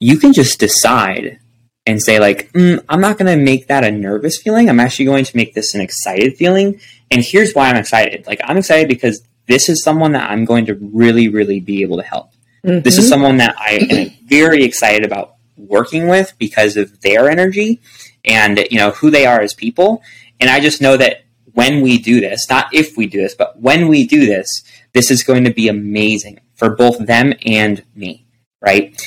you 0.00 0.18
can 0.18 0.32
just 0.32 0.58
decide 0.58 1.38
and 1.86 2.02
say 2.02 2.18
like, 2.18 2.50
mm, 2.52 2.82
I'm 2.88 3.00
not 3.00 3.18
going 3.18 3.38
to 3.38 3.42
make 3.42 3.66
that 3.66 3.84
a 3.84 3.90
nervous 3.90 4.40
feeling. 4.40 4.70
I'm 4.70 4.80
actually 4.80 5.04
going 5.04 5.24
to 5.24 5.36
make 5.36 5.54
this 5.54 5.74
an 5.74 5.82
excited 5.82 6.36
feeling. 6.36 6.80
And 7.10 7.22
here's 7.22 7.52
why 7.52 7.68
I'm 7.68 7.76
excited. 7.76 8.26
Like 8.26 8.40
I'm 8.44 8.56
excited 8.56 8.88
because 8.88 9.22
this 9.46 9.68
is 9.68 9.82
someone 9.82 10.12
that 10.12 10.30
I'm 10.30 10.44
going 10.44 10.66
to 10.66 10.74
really, 10.74 11.28
really 11.28 11.60
be 11.60 11.82
able 11.82 11.98
to 11.98 12.02
help. 12.02 12.32
Mm-hmm. 12.64 12.80
This 12.82 12.98
is 12.98 13.04
mm-hmm. 13.04 13.10
someone 13.10 13.36
that 13.38 13.54
I 13.58 13.86
am 13.90 14.10
very 14.26 14.64
excited 14.64 15.04
about 15.04 15.34
working 15.56 16.08
with 16.08 16.32
because 16.38 16.76
of 16.76 17.00
their 17.00 17.28
energy 17.28 17.80
and 18.24 18.66
you 18.70 18.78
know 18.78 18.90
who 18.90 19.10
they 19.10 19.26
are 19.26 19.40
as 19.40 19.54
people. 19.54 20.02
And 20.40 20.50
I 20.50 20.60
just 20.60 20.80
know 20.80 20.96
that 20.96 21.24
when 21.52 21.82
we 21.82 21.98
do 21.98 22.20
this, 22.20 22.48
not 22.48 22.72
if 22.72 22.96
we 22.96 23.06
do 23.06 23.20
this, 23.20 23.34
but 23.34 23.60
when 23.60 23.88
we 23.88 24.06
do 24.06 24.26
this, 24.26 24.48
this 24.92 25.10
is 25.10 25.22
going 25.22 25.44
to 25.44 25.52
be 25.52 25.68
amazing 25.68 26.40
for 26.54 26.74
both 26.74 26.98
them 27.06 27.34
and 27.44 27.84
me, 27.94 28.26
right? 28.60 29.00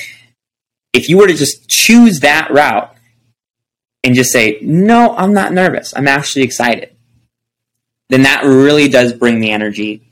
If 0.93 1.09
you 1.09 1.17
were 1.17 1.27
to 1.27 1.33
just 1.33 1.67
choose 1.67 2.21
that 2.21 2.51
route 2.51 2.95
and 4.03 4.15
just 4.15 4.31
say, 4.31 4.59
no, 4.61 5.15
I'm 5.15 5.33
not 5.33 5.51
nervous, 5.51 5.93
I'm 5.95 6.07
actually 6.07 6.43
excited, 6.43 6.95
then 8.09 8.23
that 8.23 8.43
really 8.43 8.87
does 8.87 9.13
bring 9.13 9.39
the 9.39 9.51
energy 9.51 10.06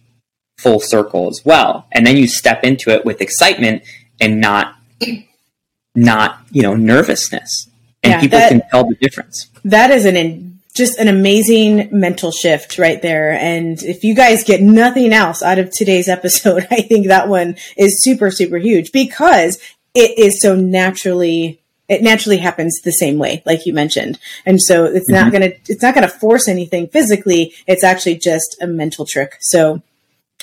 full 0.57 0.79
circle 0.79 1.27
as 1.27 1.41
well. 1.45 1.87
And 1.91 2.05
then 2.05 2.17
you 2.17 2.27
step 2.27 2.63
into 2.63 2.89
it 2.89 3.05
with 3.05 3.21
excitement 3.21 3.83
and 4.19 4.39
not 4.39 4.75
not, 5.95 6.39
you 6.51 6.61
know, 6.61 6.75
nervousness. 6.75 7.69
And 8.03 8.11
yeah, 8.11 8.19
people 8.21 8.39
that, 8.39 8.49
can 8.49 8.61
tell 8.69 8.87
the 8.87 8.95
difference. 8.95 9.49
That 9.63 9.91
is 9.91 10.05
an 10.05 10.17
in, 10.17 10.59
just 10.75 10.99
an 10.99 11.07
amazing 11.07 11.87
mental 11.91 12.31
shift 12.31 12.77
right 12.77 13.01
there. 13.01 13.31
And 13.31 13.81
if 13.81 14.03
you 14.03 14.13
guys 14.13 14.43
get 14.43 14.61
nothing 14.61 15.13
else 15.13 15.41
out 15.41 15.57
of 15.57 15.71
today's 15.71 16.09
episode, 16.17 16.67
I 16.69 16.81
think 16.81 17.07
that 17.07 17.29
one 17.29 17.55
is 17.77 18.03
super, 18.03 18.29
super 18.29 18.57
huge 18.57 18.91
because 18.91 19.57
it 19.93 20.19
is 20.19 20.41
so 20.41 20.55
naturally 20.55 21.59
it 21.87 22.01
naturally 22.01 22.37
happens 22.37 22.81
the 22.83 22.91
same 22.91 23.19
way 23.19 23.43
like 23.45 23.67
you 23.67 23.71
mentioned 23.71 24.17
and 24.43 24.59
so 24.59 24.85
it's 24.85 25.09
mm-hmm. 25.09 25.23
not 25.23 25.31
going 25.31 25.43
to 25.43 25.55
it's 25.71 25.83
not 25.83 25.93
going 25.93 26.07
to 26.07 26.13
force 26.13 26.47
anything 26.47 26.87
physically 26.87 27.53
it's 27.67 27.83
actually 27.83 28.15
just 28.15 28.57
a 28.59 28.65
mental 28.65 29.05
trick 29.05 29.37
so 29.39 29.83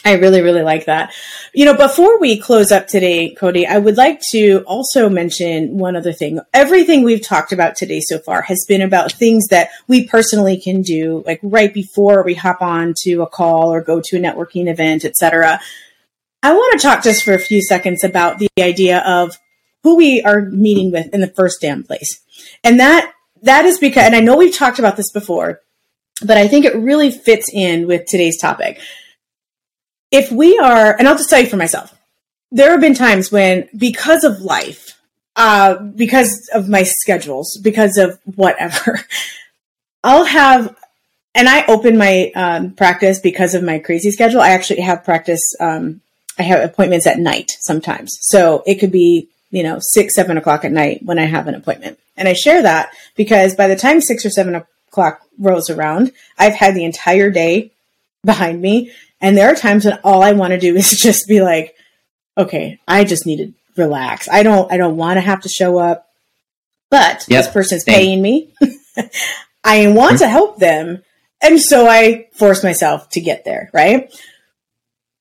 I 0.04 0.14
really, 0.14 0.42
really 0.42 0.62
like 0.62 0.86
that. 0.86 1.14
You 1.52 1.64
know, 1.64 1.76
before 1.76 2.18
we 2.18 2.38
close 2.38 2.72
up 2.72 2.88
today, 2.88 3.34
Cody, 3.34 3.66
I 3.66 3.78
would 3.78 3.96
like 3.96 4.20
to 4.32 4.64
also 4.66 5.08
mention 5.08 5.78
one 5.78 5.94
other 5.94 6.12
thing. 6.12 6.40
Everything 6.52 7.04
we've 7.04 7.24
talked 7.24 7.52
about 7.52 7.76
today 7.76 8.00
so 8.00 8.18
far 8.18 8.42
has 8.42 8.64
been 8.66 8.82
about 8.82 9.12
things 9.12 9.46
that 9.48 9.70
we 9.86 10.08
personally 10.08 10.60
can 10.60 10.82
do, 10.82 11.22
like 11.24 11.38
right 11.42 11.72
before 11.72 12.24
we 12.24 12.34
hop 12.34 12.62
on 12.62 12.94
to 13.04 13.22
a 13.22 13.28
call 13.28 13.72
or 13.72 13.80
go 13.80 14.00
to 14.04 14.16
a 14.16 14.20
networking 14.20 14.68
event, 14.68 15.04
etc. 15.04 15.60
I 16.42 16.52
want 16.52 16.72
to 16.72 16.84
talk 16.84 17.04
just 17.04 17.22
for 17.22 17.34
a 17.34 17.38
few 17.38 17.62
seconds 17.62 18.02
about 18.02 18.40
the 18.40 18.48
idea 18.58 18.98
of 19.06 19.38
who 19.84 19.96
we 19.96 20.20
are 20.22 20.42
meeting 20.42 20.90
with 20.90 21.14
in 21.14 21.20
the 21.20 21.28
first 21.28 21.60
damn 21.60 21.84
place. 21.84 22.20
And 22.64 22.80
that, 22.80 23.12
that 23.42 23.66
is 23.66 23.78
because, 23.78 24.04
and 24.04 24.16
I 24.16 24.20
know 24.20 24.36
we've 24.36 24.54
talked 24.54 24.80
about 24.80 24.96
this 24.96 25.12
before, 25.12 25.60
but 26.24 26.36
I 26.36 26.48
think 26.48 26.64
it 26.64 26.74
really 26.74 27.12
fits 27.12 27.48
in 27.52 27.86
with 27.86 28.06
today's 28.06 28.40
topic 28.40 28.80
if 30.12 30.30
we 30.30 30.58
are, 30.58 30.94
and 30.96 31.08
I'll 31.08 31.16
just 31.16 31.30
tell 31.30 31.40
you 31.40 31.48
for 31.48 31.56
myself, 31.56 31.92
there 32.52 32.70
have 32.70 32.80
been 32.80 32.94
times 32.94 33.32
when, 33.32 33.68
because 33.76 34.22
of 34.22 34.42
life, 34.42 35.00
uh, 35.34 35.76
because 35.76 36.48
of 36.54 36.68
my 36.68 36.82
schedules, 36.82 37.58
because 37.62 37.96
of 37.96 38.20
whatever, 38.36 39.00
I'll 40.04 40.24
have 40.24 40.76
and 41.34 41.48
I 41.48 41.64
open 41.66 41.96
my 41.96 42.30
um, 42.34 42.72
practice 42.72 43.18
because 43.18 43.54
of 43.54 43.62
my 43.62 43.78
crazy 43.78 44.10
schedule. 44.10 44.40
I 44.40 44.50
actually 44.50 44.80
have 44.80 45.04
practice. 45.04 45.40
Um, 45.60 46.02
I 46.38 46.42
have 46.42 46.62
appointments 46.62 47.06
at 47.06 47.18
night 47.18 47.56
sometimes, 47.60 48.18
so 48.20 48.62
it 48.66 48.76
could 48.76 48.92
be 48.92 49.28
you 49.50 49.62
know 49.62 49.78
six, 49.80 50.14
seven 50.14 50.36
o'clock 50.36 50.64
at 50.64 50.72
night 50.72 51.00
when 51.02 51.18
I 51.18 51.24
have 51.24 51.46
an 51.46 51.54
appointment. 51.54 51.98
And 52.16 52.28
I 52.28 52.34
share 52.34 52.62
that 52.62 52.90
because 53.16 53.54
by 53.54 53.68
the 53.68 53.76
time 53.76 54.00
six 54.00 54.26
or 54.26 54.30
seven 54.30 54.54
o'clock 54.54 55.22
rolls 55.38 55.70
around, 55.70 56.12
I've 56.38 56.54
had 56.54 56.74
the 56.74 56.84
entire 56.84 57.30
day 57.30 57.70
behind 58.24 58.60
me, 58.60 58.92
and 59.22 59.36
there 59.36 59.50
are 59.50 59.54
times 59.54 59.86
when 59.86 59.98
all 60.04 60.22
I 60.22 60.32
want 60.32 60.50
to 60.50 60.58
do 60.58 60.76
is 60.76 60.90
just 61.00 61.26
be 61.26 61.40
like, 61.40 61.74
okay, 62.36 62.78
I 62.86 63.04
just 63.04 63.24
need 63.24 63.38
to 63.38 63.54
relax. 63.80 64.28
I 64.28 64.42
don't. 64.42 64.70
I 64.70 64.76
don't 64.76 64.96
want 64.96 65.16
to 65.16 65.22
have 65.22 65.40
to 65.42 65.48
show 65.48 65.78
up, 65.78 66.06
but 66.90 67.24
yep. 67.28 67.44
this 67.44 67.48
person's 67.48 67.84
Same. 67.84 67.94
paying 67.94 68.22
me. 68.22 68.52
I 69.64 69.86
want 69.86 70.16
mm-hmm. 70.16 70.18
to 70.18 70.28
help 70.28 70.58
them 70.58 71.02
and 71.42 71.60
so 71.60 71.88
I 71.88 72.28
force 72.32 72.62
myself 72.62 73.08
to 73.10 73.20
get 73.20 73.44
there, 73.44 73.68
right? 73.74 74.14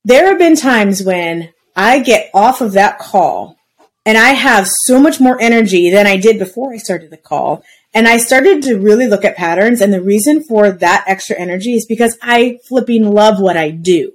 There 0.05 0.27
have 0.27 0.37
been 0.37 0.55
times 0.55 1.03
when 1.03 1.51
I 1.75 1.99
get 1.99 2.29
off 2.33 2.61
of 2.61 2.73
that 2.73 2.99
call 2.99 3.57
and 4.05 4.17
I 4.17 4.29
have 4.29 4.67
so 4.85 4.99
much 4.99 5.19
more 5.19 5.41
energy 5.41 5.89
than 5.89 6.05
I 6.05 6.17
did 6.17 6.37
before 6.37 6.71
I 6.71 6.77
started 6.77 7.09
the 7.09 7.17
call. 7.17 7.63
And 7.93 8.07
I 8.07 8.17
started 8.17 8.63
to 8.63 8.79
really 8.79 9.07
look 9.07 9.25
at 9.25 9.35
patterns. 9.35 9.81
And 9.81 9.93
the 9.93 10.01
reason 10.01 10.43
for 10.43 10.71
that 10.71 11.03
extra 11.07 11.37
energy 11.37 11.75
is 11.75 11.85
because 11.85 12.17
I 12.21 12.59
flipping 12.67 13.11
love 13.11 13.39
what 13.39 13.57
I 13.57 13.71
do. 13.71 14.13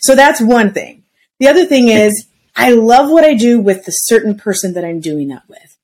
So 0.00 0.14
that's 0.14 0.40
one 0.40 0.72
thing. 0.72 1.04
The 1.38 1.48
other 1.48 1.64
thing 1.64 1.88
is 1.88 2.26
I 2.56 2.72
love 2.72 3.10
what 3.10 3.24
I 3.24 3.34
do 3.34 3.58
with 3.60 3.84
the 3.84 3.92
certain 3.92 4.36
person 4.36 4.74
that 4.74 4.84
I'm 4.84 5.00
doing 5.00 5.28
that 5.28 5.42
with. 5.48 5.76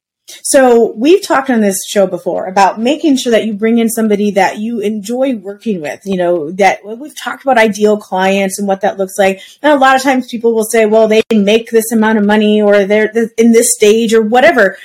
So 0.43 0.93
we've 0.93 1.23
talked 1.23 1.49
on 1.49 1.63
this 1.63 1.87
show 1.87 2.07
before 2.07 2.47
about 2.47 2.79
making 2.79 3.17
sure 3.17 3.31
that 3.33 3.47
you 3.47 3.55
bring 3.55 3.79
in 3.79 3.89
somebody 3.89 4.31
that 4.33 4.59
you 4.59 4.81
enjoy 4.81 5.37
working 5.37 5.81
with. 5.81 6.03
You 6.05 6.19
know, 6.19 6.51
that 6.53 6.85
we've 6.85 7.19
talked 7.19 7.43
about 7.43 7.57
ideal 7.57 7.97
clients 7.97 8.59
and 8.59 8.69
what 8.69 8.83
that 8.83 8.99
looks 8.99 9.19
like. 9.19 9.41
And 9.63 9.73
a 9.73 9.79
lot 9.79 9.97
of 9.97 10.03
times 10.03 10.29
people 10.29 10.55
will 10.55 10.65
say, 10.65 10.85
well, 10.85 11.09
they 11.09 11.23
make 11.33 11.71
this 11.71 11.93
amount 11.93 12.19
of 12.19 12.27
money 12.27 12.61
or 12.61 12.85
they're 12.85 13.11
in 13.39 13.53
this 13.53 13.75
stage 13.75 14.13
or 14.13 14.23
whatever. 14.23 14.77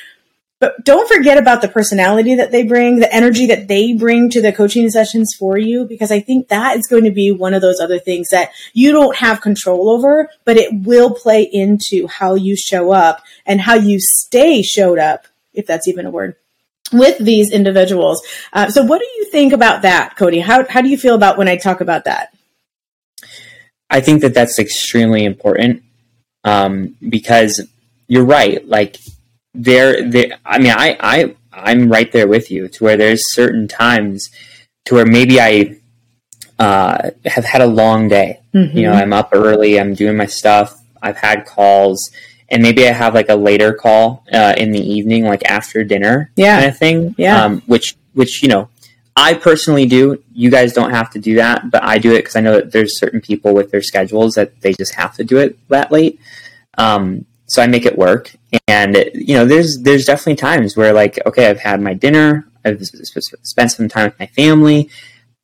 But 0.63 0.86
don't 0.86 1.13
forget 1.13 1.38
about 1.38 1.62
the 1.62 1.67
personality 1.67 2.36
that 2.36 2.54
they 2.54 2.63
bring, 2.63 2.99
the 2.99 3.13
energy 3.13 3.47
that 3.47 3.67
they 3.67 3.91
bring 3.91 4.30
to 4.30 4.41
the 4.41 4.54
coaching 4.54 4.89
sessions 4.89 5.36
for 5.38 5.58
you, 5.58 5.84
because 5.84 6.10
I 6.10 6.21
think 6.21 6.47
that 6.47 6.78
is 6.78 6.88
going 6.88 7.04
to 7.04 7.12
be 7.12 7.32
one 7.32 7.54
of 7.54 7.62
those 7.62 7.82
other 7.82 7.99
things 7.99 8.30
that 8.30 8.52
you 8.71 8.93
don't 8.93 9.17
have 9.17 9.41
control 9.41 9.89
over, 9.89 10.30
but 10.45 10.56
it 10.56 10.69
will 10.71 11.13
play 11.13 11.41
into 11.43 12.08
how 12.08 12.36
you 12.36 12.56
show 12.56 12.93
up 12.93 13.26
and 13.45 13.60
how 13.60 13.73
you 13.73 13.99
stay 13.99 14.62
showed 14.62 14.99
up 14.99 15.28
if 15.54 15.67
that's 15.67 15.86
even 15.89 16.06
a 16.06 16.10
word, 16.10 16.38
with 16.93 17.17
these 17.17 17.52
individuals. 17.52 18.26
Uh, 18.54 18.69
so, 18.69 18.84
what 18.84 18.99
do 18.99 19.06
you 19.17 19.26
think 19.32 19.52
about 19.52 19.82
that, 19.82 20.15
Cody? 20.15 20.39
How 20.39 20.65
how 20.69 20.82
do 20.82 20.88
you 20.88 20.97
feel 20.97 21.15
about 21.15 21.38
when 21.38 21.49
I 21.49 21.58
talk 21.58 21.82
about 21.82 22.06
that? 22.06 22.34
I 23.89 23.99
think 23.99 24.21
that 24.21 24.34
that's 24.34 24.60
extremely 24.60 25.26
important 25.26 25.84
um, 26.45 26.95
because 27.10 27.67
you're 28.08 28.23
right. 28.23 28.65
Like 28.65 28.95
there, 29.53 30.09
there. 30.09 30.37
I 30.45 30.59
mean, 30.59 30.71
I 30.71 30.97
I 30.99 31.35
I'm 31.51 31.89
right 31.89 32.11
there 32.11 32.27
with 32.27 32.51
you. 32.51 32.67
To 32.67 32.83
where 32.83 32.97
there's 32.97 33.33
certain 33.33 33.67
times 33.67 34.29
to 34.85 34.95
where 34.95 35.05
maybe 35.05 35.39
I 35.39 35.77
uh, 36.59 37.11
have 37.25 37.45
had 37.45 37.61
a 37.61 37.67
long 37.67 38.07
day. 38.07 38.41
Mm-hmm. 38.53 38.77
You 38.77 38.83
know, 38.87 38.93
I'm 38.93 39.13
up 39.13 39.29
early. 39.31 39.79
I'm 39.79 39.93
doing 39.93 40.17
my 40.17 40.25
stuff. 40.27 40.79
I've 41.01 41.17
had 41.17 41.45
calls 41.45 42.11
and 42.53 42.61
maybe 42.61 42.87
I 42.87 42.91
have 42.91 43.15
like 43.15 43.29
a 43.29 43.35
later 43.35 43.73
call 43.73 44.23
uh, 44.31 44.53
in 44.55 44.71
the 44.71 44.79
evening, 44.79 45.25
like 45.25 45.43
after 45.49 45.83
dinner, 45.83 46.31
yeah, 46.35 46.59
kind 46.59 46.69
of 46.69 46.77
thing. 46.77 47.15
Yeah, 47.17 47.43
um, 47.43 47.61
which 47.65 47.95
which 48.13 48.43
you 48.43 48.49
know, 48.49 48.69
I 49.15 49.33
personally 49.33 49.87
do. 49.87 50.23
You 50.33 50.51
guys 50.51 50.71
don't 50.71 50.91
have 50.91 51.09
to 51.11 51.19
do 51.19 51.35
that, 51.35 51.71
but 51.71 51.83
I 51.83 51.97
do 51.97 52.13
it 52.13 52.19
because 52.19 52.35
I 52.35 52.41
know 52.41 52.53
that 52.53 52.71
there's 52.71 52.99
certain 52.99 53.21
people 53.21 53.55
with 53.55 53.71
their 53.71 53.81
schedules 53.81 54.35
that 54.35 54.61
they 54.61 54.73
just 54.73 54.93
have 54.93 55.15
to 55.15 55.23
do 55.23 55.39
it 55.39 55.57
that 55.69 55.91
late. 55.91 56.19
Um, 56.77 57.25
so 57.53 57.61
I 57.61 57.67
make 57.67 57.85
it 57.85 57.97
work, 57.97 58.35
and 58.67 58.95
you 59.13 59.35
know, 59.35 59.45
there's 59.45 59.77
there's 59.81 60.05
definitely 60.05 60.37
times 60.37 60.75
where 60.75 60.91
like, 60.93 61.19
okay, 61.27 61.49
I've 61.49 61.59
had 61.59 61.81
my 61.81 61.93
dinner, 61.93 62.47
I've 62.65 62.81
spent 62.83 63.71
some 63.71 63.87
time 63.87 64.05
with 64.05 64.19
my 64.19 64.27
family. 64.27 64.89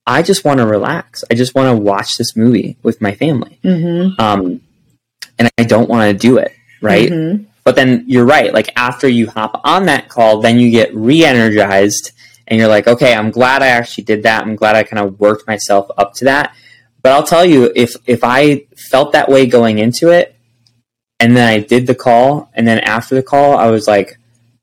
I 0.07 0.23
just 0.23 0.43
want 0.43 0.59
to 0.59 0.65
relax. 0.65 1.23
I 1.29 1.35
just 1.35 1.53
want 1.53 1.77
to 1.77 1.83
watch 1.83 2.17
this 2.17 2.35
movie 2.35 2.77
with 2.81 2.99
my 2.99 3.13
family. 3.13 3.59
Mm-hmm. 3.63 4.19
Um, 4.19 4.61
and 5.37 5.51
I 5.59 5.63
don't 5.63 5.87
want 5.87 6.11
to 6.11 6.17
do 6.17 6.37
it 6.39 6.55
right? 6.81 7.09
Mm-hmm. 7.09 7.43
But 7.63 7.75
then 7.75 8.05
you're 8.07 8.25
right. 8.25 8.53
Like 8.53 8.71
after 8.75 9.07
you 9.07 9.29
hop 9.29 9.61
on 9.63 9.85
that 9.85 10.09
call, 10.09 10.41
then 10.41 10.59
you 10.59 10.71
get 10.71 10.95
re-energized, 10.95 12.11
and 12.47 12.59
you're 12.59 12.69
like, 12.69 12.87
okay, 12.87 13.13
I'm 13.13 13.31
glad 13.31 13.61
I 13.61 13.67
actually 13.67 14.05
did 14.05 14.23
that. 14.23 14.43
I'm 14.43 14.55
glad 14.55 14.75
I 14.75 14.83
kind 14.83 15.05
of 15.05 15.19
worked 15.19 15.45
myself 15.45 15.89
up 15.97 16.13
to 16.15 16.25
that. 16.25 16.55
But 17.01 17.11
I'll 17.11 17.23
tell 17.23 17.45
you, 17.45 17.71
if 17.75 17.95
if 18.07 18.23
I 18.23 18.65
felt 18.75 19.13
that 19.13 19.29
way 19.29 19.45
going 19.45 19.77
into 19.77 20.09
it, 20.09 20.35
and 21.19 21.35
then 21.35 21.47
I 21.47 21.59
did 21.59 21.87
the 21.87 21.95
call, 21.95 22.49
and 22.53 22.67
then 22.67 22.79
after 22.79 23.15
the 23.15 23.23
call, 23.23 23.57
I 23.57 23.69
was 23.69 23.87
like, 23.87 24.17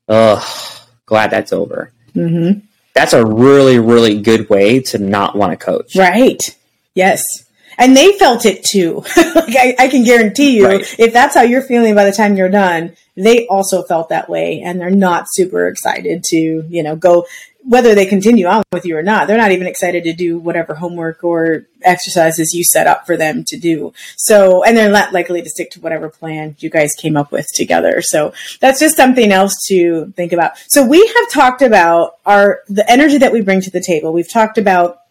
oh, 0.07 0.85
glad 1.05 1.31
that's 1.31 1.53
over. 1.53 1.91
Mm-hmm. 2.15 2.59
That's 2.93 3.13
a 3.13 3.25
really, 3.25 3.79
really 3.79 4.21
good 4.21 4.49
way 4.49 4.79
to 4.81 4.97
not 4.97 5.35
want 5.35 5.51
to 5.51 5.57
coach. 5.57 5.95
Right. 5.95 6.41
Yes 6.95 7.23
and 7.77 7.95
they 7.95 8.13
felt 8.13 8.45
it 8.45 8.63
too. 8.63 9.03
like 9.17 9.55
I, 9.55 9.75
I, 9.79 9.87
can 9.87 10.03
guarantee 10.03 10.57
you, 10.57 10.65
right. 10.65 10.95
if 10.99 11.13
that's 11.13 11.35
how 11.35 11.43
you're 11.43 11.61
feeling 11.61 11.95
by 11.95 12.05
the 12.05 12.11
time 12.11 12.35
you're 12.35 12.49
done, 12.49 12.95
they 13.15 13.47
also 13.47 13.83
felt 13.83 14.09
that 14.09 14.29
way, 14.29 14.61
and 14.61 14.79
they're 14.79 14.89
not 14.89 15.25
super 15.29 15.67
excited 15.67 16.23
to, 16.29 16.65
you 16.67 16.83
know, 16.83 16.95
go. 16.95 17.25
Whether 17.67 17.93
they 17.95 18.05
continue 18.05 18.45
on 18.47 18.63
with 18.71 18.85
you 18.85 18.97
or 18.97 19.03
not, 19.03 19.27
they're 19.27 19.37
not 19.37 19.51
even 19.51 19.67
excited 19.67 20.03
to 20.05 20.13
do 20.13 20.39
whatever 20.39 20.75
homework 20.75 21.23
or 21.23 21.65
exercises 21.81 22.53
you 22.53 22.63
set 22.63 22.87
up 22.87 23.05
for 23.05 23.17
them 23.17 23.43
to 23.47 23.57
do. 23.57 23.93
So, 24.15 24.63
and 24.63 24.77
they're 24.77 24.91
not 24.91 25.13
likely 25.13 25.41
to 25.41 25.49
stick 25.49 25.71
to 25.71 25.81
whatever 25.81 26.09
plan 26.09 26.55
you 26.59 26.69
guys 26.69 26.93
came 26.97 27.17
up 27.17 27.31
with 27.31 27.45
together. 27.53 28.01
So, 28.01 28.33
that's 28.61 28.79
just 28.79 28.95
something 28.95 29.31
else 29.31 29.53
to 29.67 30.13
think 30.15 30.31
about. 30.31 30.53
So, 30.69 30.85
we 30.85 31.05
have 31.05 31.31
talked 31.31 31.61
about 31.61 32.17
our 32.25 32.61
the 32.69 32.89
energy 32.89 33.17
that 33.17 33.33
we 33.33 33.41
bring 33.41 33.61
to 33.61 33.71
the 33.71 33.81
table. 33.81 34.13
We've 34.13 34.31
talked 34.31 34.57
about 34.57 35.01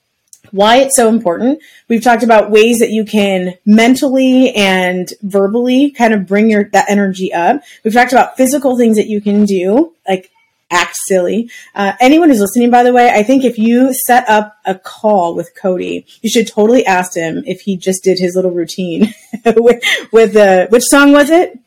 why 0.51 0.79
it's 0.79 0.97
so 0.97 1.09
important. 1.09 1.61
We've 1.89 2.03
talked 2.03 2.23
about 2.23 2.51
ways 2.51 2.79
that 2.79 2.91
you 2.91 3.05
can 3.05 3.55
mentally 3.65 4.55
and 4.55 5.13
verbally 5.23 5.91
kind 5.91 6.15
of 6.15 6.27
bring 6.27 6.51
your 6.51 6.65
that 6.71 6.89
energy 6.89 7.33
up. 7.33 7.63
We've 7.85 7.95
talked 7.95 8.13
about 8.13 8.37
physical 8.37 8.77
things 8.77 8.97
that 8.97 9.09
you 9.09 9.21
can 9.21 9.45
do, 9.45 9.93
like 10.09 10.31
act 10.71 10.97
silly. 11.07 11.51
Uh, 11.75 11.93
anyone 12.01 12.29
who's 12.29 12.41
listening, 12.41 12.71
by 12.71 12.83
the 12.83 12.93
way, 12.93 13.11
I 13.11 13.23
think 13.23 13.45
if 13.45 13.59
you 13.59 13.95
set 13.95 14.29
up 14.29 14.57
a 14.65 14.75
call 14.75 15.35
with 15.35 15.55
Cody, 15.55 16.07
you 16.23 16.31
should 16.31 16.49
totally 16.49 16.85
ask 16.85 17.15
him 17.15 17.43
if 17.47 17.61
he 17.61 17.77
just 17.77 18.03
did 18.03 18.19
his 18.19 18.35
little 18.35 18.51
routine 18.51 19.15
with, 19.45 19.83
with 20.13 20.33
the 20.33 20.67
which 20.71 20.85
song 20.85 21.13
was 21.13 21.31
it? 21.31 21.59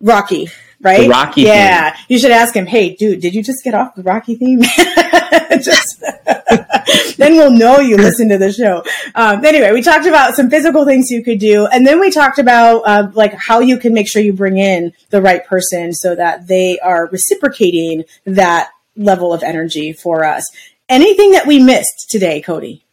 Rocky 0.00 0.48
right? 0.80 1.02
The 1.02 1.08
Rocky. 1.08 1.42
Yeah, 1.42 1.90
theme. 1.90 2.04
you 2.08 2.18
should 2.18 2.30
ask 2.30 2.54
him. 2.54 2.66
Hey, 2.66 2.94
dude, 2.94 3.20
did 3.20 3.34
you 3.34 3.42
just 3.42 3.64
get 3.64 3.74
off 3.74 3.94
the 3.94 4.02
Rocky 4.02 4.36
theme? 4.36 4.62
just 5.62 6.00
then 7.16 7.32
we'll 7.32 7.50
know 7.50 7.80
you 7.80 7.96
listen 7.96 8.28
to 8.28 8.38
the 8.38 8.52
show. 8.52 8.84
Um, 9.14 9.44
anyway, 9.44 9.72
we 9.72 9.82
talked 9.82 10.06
about 10.06 10.34
some 10.34 10.50
physical 10.50 10.84
things 10.84 11.10
you 11.10 11.22
could 11.22 11.38
do, 11.38 11.66
and 11.66 11.86
then 11.86 12.00
we 12.00 12.10
talked 12.10 12.38
about 12.38 12.82
uh, 12.86 13.08
like 13.14 13.34
how 13.34 13.60
you 13.60 13.78
can 13.78 13.92
make 13.92 14.08
sure 14.08 14.22
you 14.22 14.32
bring 14.32 14.58
in 14.58 14.92
the 15.10 15.22
right 15.22 15.44
person 15.46 15.92
so 15.92 16.14
that 16.14 16.46
they 16.46 16.78
are 16.80 17.08
reciprocating 17.08 18.04
that 18.24 18.70
level 18.96 19.32
of 19.32 19.42
energy 19.42 19.92
for 19.92 20.24
us. 20.24 20.44
Anything 20.88 21.32
that 21.32 21.46
we 21.46 21.58
missed 21.58 22.06
today, 22.10 22.40
Cody? 22.40 22.84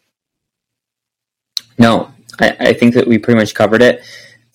No, 1.78 2.12
I, 2.40 2.56
I 2.60 2.74
think 2.74 2.96
that 2.96 3.08
we 3.08 3.18
pretty 3.18 3.40
much 3.40 3.54
covered 3.54 3.82
it. 3.82 4.04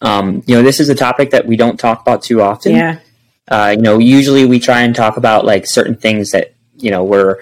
Um, 0.01 0.43
you 0.47 0.57
know, 0.57 0.63
this 0.63 0.81
is 0.81 0.89
a 0.89 0.95
topic 0.95 1.31
that 1.31 1.47
we 1.47 1.57
don't 1.57 1.79
talk 1.79 2.01
about 2.01 2.23
too 2.23 2.41
often. 2.41 2.73
Yeah. 2.73 3.01
Uh, 3.49 3.75
you 3.77 3.83
know, 3.83 3.99
usually 3.99 4.45
we 4.45 4.59
try 4.59 4.83
and 4.83 4.95
talk 4.95 5.17
about 5.17 5.45
like 5.45 5.67
certain 5.67 5.97
things 5.97 6.31
that 6.31 6.55
you 6.77 6.91
know 6.91 7.05
we're 7.05 7.39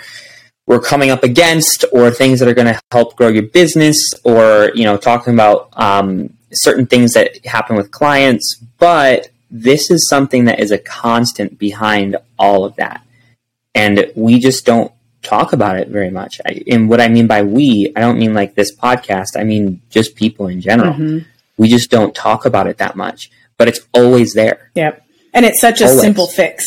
we're 0.66 0.80
coming 0.80 1.10
up 1.10 1.22
against, 1.22 1.84
or 1.92 2.10
things 2.10 2.40
that 2.40 2.48
are 2.48 2.54
going 2.54 2.72
to 2.72 2.80
help 2.90 3.16
grow 3.16 3.28
your 3.28 3.44
business, 3.44 3.98
or 4.24 4.70
you 4.74 4.84
know, 4.84 4.96
talking 4.96 5.34
about 5.34 5.68
um, 5.74 6.30
certain 6.52 6.86
things 6.86 7.12
that 7.12 7.44
happen 7.44 7.76
with 7.76 7.90
clients. 7.90 8.56
But 8.78 9.28
this 9.50 9.90
is 9.90 10.08
something 10.08 10.44
that 10.46 10.60
is 10.60 10.70
a 10.70 10.78
constant 10.78 11.58
behind 11.58 12.16
all 12.38 12.64
of 12.64 12.76
that, 12.76 13.02
and 13.74 14.10
we 14.14 14.38
just 14.38 14.66
don't 14.66 14.92
talk 15.22 15.52
about 15.52 15.78
it 15.78 15.88
very 15.88 16.10
much. 16.10 16.40
and 16.70 16.88
what 16.88 17.00
I 17.00 17.08
mean 17.08 17.26
by 17.26 17.42
we, 17.42 17.92
I 17.96 18.00
don't 18.00 18.18
mean 18.18 18.32
like 18.32 18.54
this 18.54 18.74
podcast. 18.74 19.36
I 19.36 19.44
mean 19.44 19.80
just 19.90 20.14
people 20.14 20.46
in 20.46 20.60
general. 20.60 20.94
Mm-hmm. 20.94 21.18
We 21.56 21.68
just 21.68 21.90
don't 21.90 22.14
talk 22.14 22.44
about 22.44 22.66
it 22.66 22.78
that 22.78 22.96
much, 22.96 23.30
but 23.56 23.68
it's 23.68 23.80
always 23.92 24.34
there. 24.34 24.70
Yep. 24.74 25.05
And 25.36 25.44
it's 25.44 25.60
such 25.60 25.80
a 25.82 25.84
Always. 25.84 26.00
simple 26.00 26.26
fix. 26.26 26.64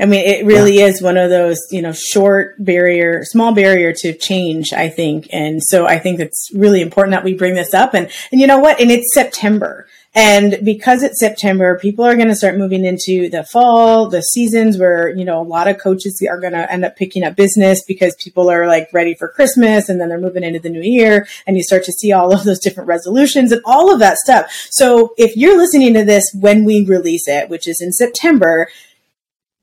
I 0.00 0.06
mean, 0.06 0.26
it 0.26 0.44
really 0.44 0.78
yeah. 0.78 0.86
is 0.86 1.02
one 1.02 1.16
of 1.16 1.30
those, 1.30 1.60
you 1.70 1.80
know, 1.80 1.92
short 1.92 2.56
barrier, 2.58 3.22
small 3.24 3.52
barrier 3.52 3.92
to 3.98 4.16
change, 4.16 4.72
I 4.72 4.88
think. 4.88 5.28
And 5.32 5.62
so 5.62 5.86
I 5.86 5.98
think 5.98 6.18
it's 6.18 6.50
really 6.54 6.80
important 6.80 7.12
that 7.12 7.24
we 7.24 7.34
bring 7.34 7.54
this 7.54 7.72
up. 7.72 7.94
And, 7.94 8.10
and 8.32 8.40
you 8.40 8.46
know 8.46 8.58
what? 8.58 8.80
And 8.80 8.90
it's 8.90 9.14
September. 9.14 9.86
And 10.14 10.58
because 10.62 11.02
it's 11.02 11.18
September, 11.18 11.78
people 11.78 12.04
are 12.04 12.16
going 12.16 12.28
to 12.28 12.34
start 12.34 12.58
moving 12.58 12.84
into 12.84 13.30
the 13.30 13.44
fall, 13.44 14.10
the 14.10 14.20
seasons 14.20 14.76
where, 14.76 15.08
you 15.08 15.24
know, 15.24 15.40
a 15.40 15.42
lot 15.42 15.68
of 15.68 15.78
coaches 15.78 16.22
are 16.28 16.38
going 16.38 16.52
to 16.52 16.70
end 16.70 16.84
up 16.84 16.96
picking 16.96 17.24
up 17.24 17.34
business 17.34 17.82
because 17.84 18.14
people 18.16 18.50
are 18.50 18.66
like 18.66 18.88
ready 18.92 19.14
for 19.14 19.28
Christmas 19.28 19.88
and 19.88 19.98
then 20.00 20.10
they're 20.10 20.18
moving 20.18 20.42
into 20.42 20.58
the 20.58 20.68
new 20.68 20.82
year 20.82 21.26
and 21.46 21.56
you 21.56 21.62
start 21.62 21.84
to 21.84 21.92
see 21.92 22.12
all 22.12 22.34
of 22.34 22.44
those 22.44 22.58
different 22.58 22.88
resolutions 22.88 23.52
and 23.52 23.62
all 23.64 23.92
of 23.92 24.00
that 24.00 24.18
stuff. 24.18 24.50
So 24.70 25.14
if 25.16 25.34
you're 25.34 25.56
listening 25.56 25.94
to 25.94 26.04
this 26.04 26.30
when 26.38 26.64
we 26.64 26.84
release 26.84 27.26
it, 27.26 27.48
which 27.48 27.66
is 27.66 27.80
in 27.80 27.92
September, 27.92 28.68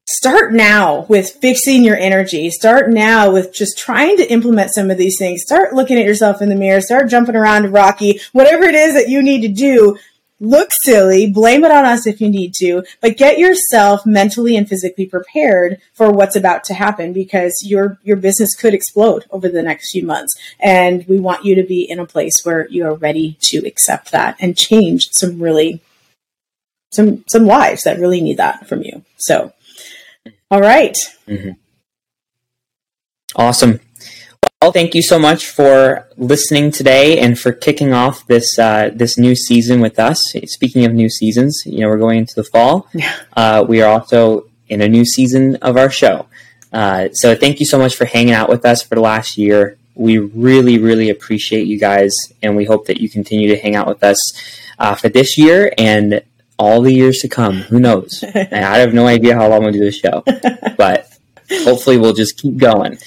start 0.10 0.54
now 0.54 1.06
with 1.08 1.32
fixing 1.42 1.84
your 1.84 1.98
energy. 1.98 2.50
Start 2.50 2.90
now 2.90 3.32
with 3.32 3.54
just 3.54 3.78
trying 3.78 4.18
to 4.18 4.32
implement 4.32 4.74
some 4.74 4.90
of 4.90 4.98
these 4.98 5.18
things. 5.18 5.44
Start 5.44 5.74
looking 5.74 5.98
at 5.98 6.06
yourself 6.06 6.42
in 6.42 6.50
the 6.50 6.56
mirror. 6.56 6.82
Start 6.82 7.10
jumping 7.10 7.36
around 7.36 7.72
Rocky, 7.72 8.20
whatever 8.32 8.64
it 8.64 8.76
is 8.76 8.94
that 8.96 9.10
you 9.10 9.22
need 9.22 9.42
to 9.42 9.48
do 9.48 9.98
look 10.40 10.70
silly, 10.84 11.30
blame 11.30 11.64
it 11.64 11.72
on 11.72 11.86
us 11.86 12.08
if 12.08 12.22
you 12.22 12.30
need 12.30 12.54
to, 12.56 12.84
but 13.02 13.18
get 13.18 13.38
yourself 13.38 14.06
mentally 14.06 14.56
and 14.56 14.68
physically 14.68 15.06
prepared 15.06 15.82
for 15.94 16.12
what's 16.12 16.36
about 16.36 16.64
to 16.66 16.74
happen 16.74 17.14
because 17.14 17.54
your 17.64 18.00
your 18.04 18.16
business 18.16 18.56
could 18.56 18.74
explode 18.74 19.26
over 19.32 19.50
the 19.50 19.62
next 19.62 19.92
few 19.92 20.06
months 20.06 20.34
and 20.60 21.06
we 21.08 21.20
want 21.20 21.46
you 21.46 21.56
to 21.56 21.64
be 21.64 21.82
in 21.90 22.00
a 22.00 22.06
place 22.06 22.36
where 22.44 22.68
you 22.70 22.86
are 22.86 22.96
ready 22.96 23.38
to 23.42 23.58
accept 23.68 24.12
that 24.12 24.36
and 24.40 24.58
change 24.58 25.10
some 25.12 25.42
really 25.42 25.82
some 26.92 27.24
some 27.30 27.46
lives 27.46 27.84
that 27.84 28.00
really 28.00 28.22
need 28.22 28.38
that 28.38 28.68
from 28.68 28.82
you. 28.82 29.04
So 29.18 29.54
all 30.52 30.62
right. 30.62 30.98
mm-hmm. 31.28 31.52
Awesome. 33.36 33.80
Well, 34.62 34.74
thank 34.74 34.94
you 34.94 35.02
so 35.02 35.18
much 35.18 35.48
for 35.48 36.08
listening 36.18 36.72
today 36.72 37.20
and 37.20 37.40
for 37.40 37.54
kicking 37.54 37.94
off 37.94 38.28
this 38.28 38.60
uh, 38.60 38.90
this 38.94 39.18
new 39.18 39.34
season 39.34 39.80
with 39.80 39.98
us. 39.98 40.22
Speaking 40.48 40.84
of 40.84 40.94
new 40.94 41.10
seasons, 41.10 41.64
you 41.66 41.80
know 41.80 41.88
we're 41.88 41.98
going 41.98 42.18
into 42.20 42.34
the 42.36 42.44
fall. 42.44 42.90
Uh, 43.38 43.64
we 43.66 43.82
are 43.82 43.90
also 43.90 44.50
in 44.68 44.82
a 44.82 44.88
new 44.90 45.06
season 45.06 45.56
of 45.58 45.78
our 45.78 45.90
show. 45.90 46.26
Uh, 46.74 47.08
so 47.14 47.36
thank 47.36 47.62
you 47.62 47.66
so 47.66 47.78
much 47.78 47.96
for 47.96 48.04
hanging 48.04 48.34
out 48.34 48.50
with 48.50 48.66
us 48.66 48.82
for 48.84 48.96
the 48.96 49.02
last 49.02 49.38
year. 49.38 49.78
We 49.96 50.18
really, 50.18 50.78
really 50.78 51.10
appreciate 51.10 51.66
you 51.66 51.80
guys, 51.80 52.14
and 52.44 52.58
we 52.58 52.66
hope 52.66 52.86
that 52.88 53.00
you 53.00 53.10
continue 53.10 53.48
to 53.50 53.58
hang 53.58 53.76
out 53.76 53.88
with 53.88 54.04
us 54.04 54.20
uh, 54.78 54.96
for 54.96 55.08
this 55.08 55.38
year 55.38 55.74
and 55.78 56.22
all 56.60 56.82
the 56.82 56.94
years 56.94 57.20
to 57.20 57.30
come. 57.30 57.56
Who 57.56 57.80
knows? 57.80 58.24
and 58.34 58.66
I 58.66 58.78
have 58.78 58.94
no 58.94 59.08
idea 59.08 59.34
how 59.34 59.48
long 59.48 59.64
we'll 59.64 59.72
do 59.72 59.80
the 59.80 59.92
show, 59.92 60.24
but 60.78 61.12
hopefully 61.64 61.98
we'll 61.98 62.14
just 62.14 62.38
keep 62.38 62.58
going. 62.58 63.00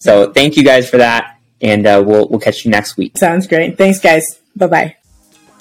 So 0.00 0.32
thank 0.32 0.56
you 0.56 0.64
guys 0.64 0.90
for 0.90 0.96
that, 0.96 1.38
and 1.60 1.86
uh, 1.86 2.02
we'll 2.04 2.28
we'll 2.28 2.40
catch 2.40 2.64
you 2.64 2.70
next 2.70 2.96
week. 2.96 3.16
Sounds 3.16 3.46
great. 3.46 3.78
Thanks, 3.78 4.00
guys. 4.00 4.40
Bye 4.56 4.66
bye. 4.66 4.96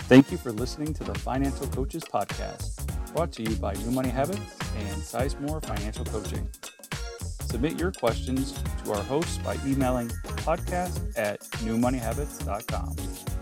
Thank 0.10 0.32
you 0.32 0.38
for 0.38 0.52
listening 0.52 0.94
to 0.96 1.04
the 1.04 1.16
Financial 1.20 1.68
Coaches 1.68 2.04
Podcast, 2.04 2.86
brought 3.14 3.32
to 3.34 3.44
you 3.44 3.56
by 3.56 3.74
New 3.74 3.92
Money 3.92 4.10
Habits 4.10 4.40
and 4.78 5.02
Sizemore 5.02 5.66
Financial 5.66 6.06
Coaching. 6.06 6.48
Submit 7.46 7.80
your 7.80 7.92
questions 7.92 8.60
to 8.84 8.92
our 8.92 9.04
hosts 9.04 9.38
by 9.38 9.56
emailing 9.66 10.10
podcast 10.44 11.18
at 11.18 11.40
newmoneyhabits.com. 11.62 13.33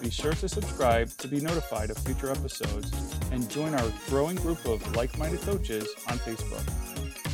Be 0.00 0.10
sure 0.10 0.34
to 0.34 0.48
subscribe 0.48 1.08
to 1.18 1.28
be 1.28 1.40
notified 1.40 1.90
of 1.90 1.98
future 1.98 2.30
episodes 2.30 2.92
and 3.32 3.48
join 3.50 3.74
our 3.74 3.92
growing 4.08 4.36
group 4.36 4.64
of 4.66 4.94
like 4.94 5.16
minded 5.18 5.40
coaches 5.40 5.88
on 6.08 6.18
Facebook. 6.18 6.64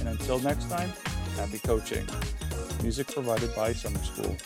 And 0.01 0.09
until 0.09 0.39
next 0.41 0.69
time, 0.71 0.91
Happy 1.37 1.59
coaching. 1.59 2.07
Music 2.83 3.07
provided 3.09 3.55
by 3.57 3.73
Summer 3.73 3.99
School. 4.05 4.37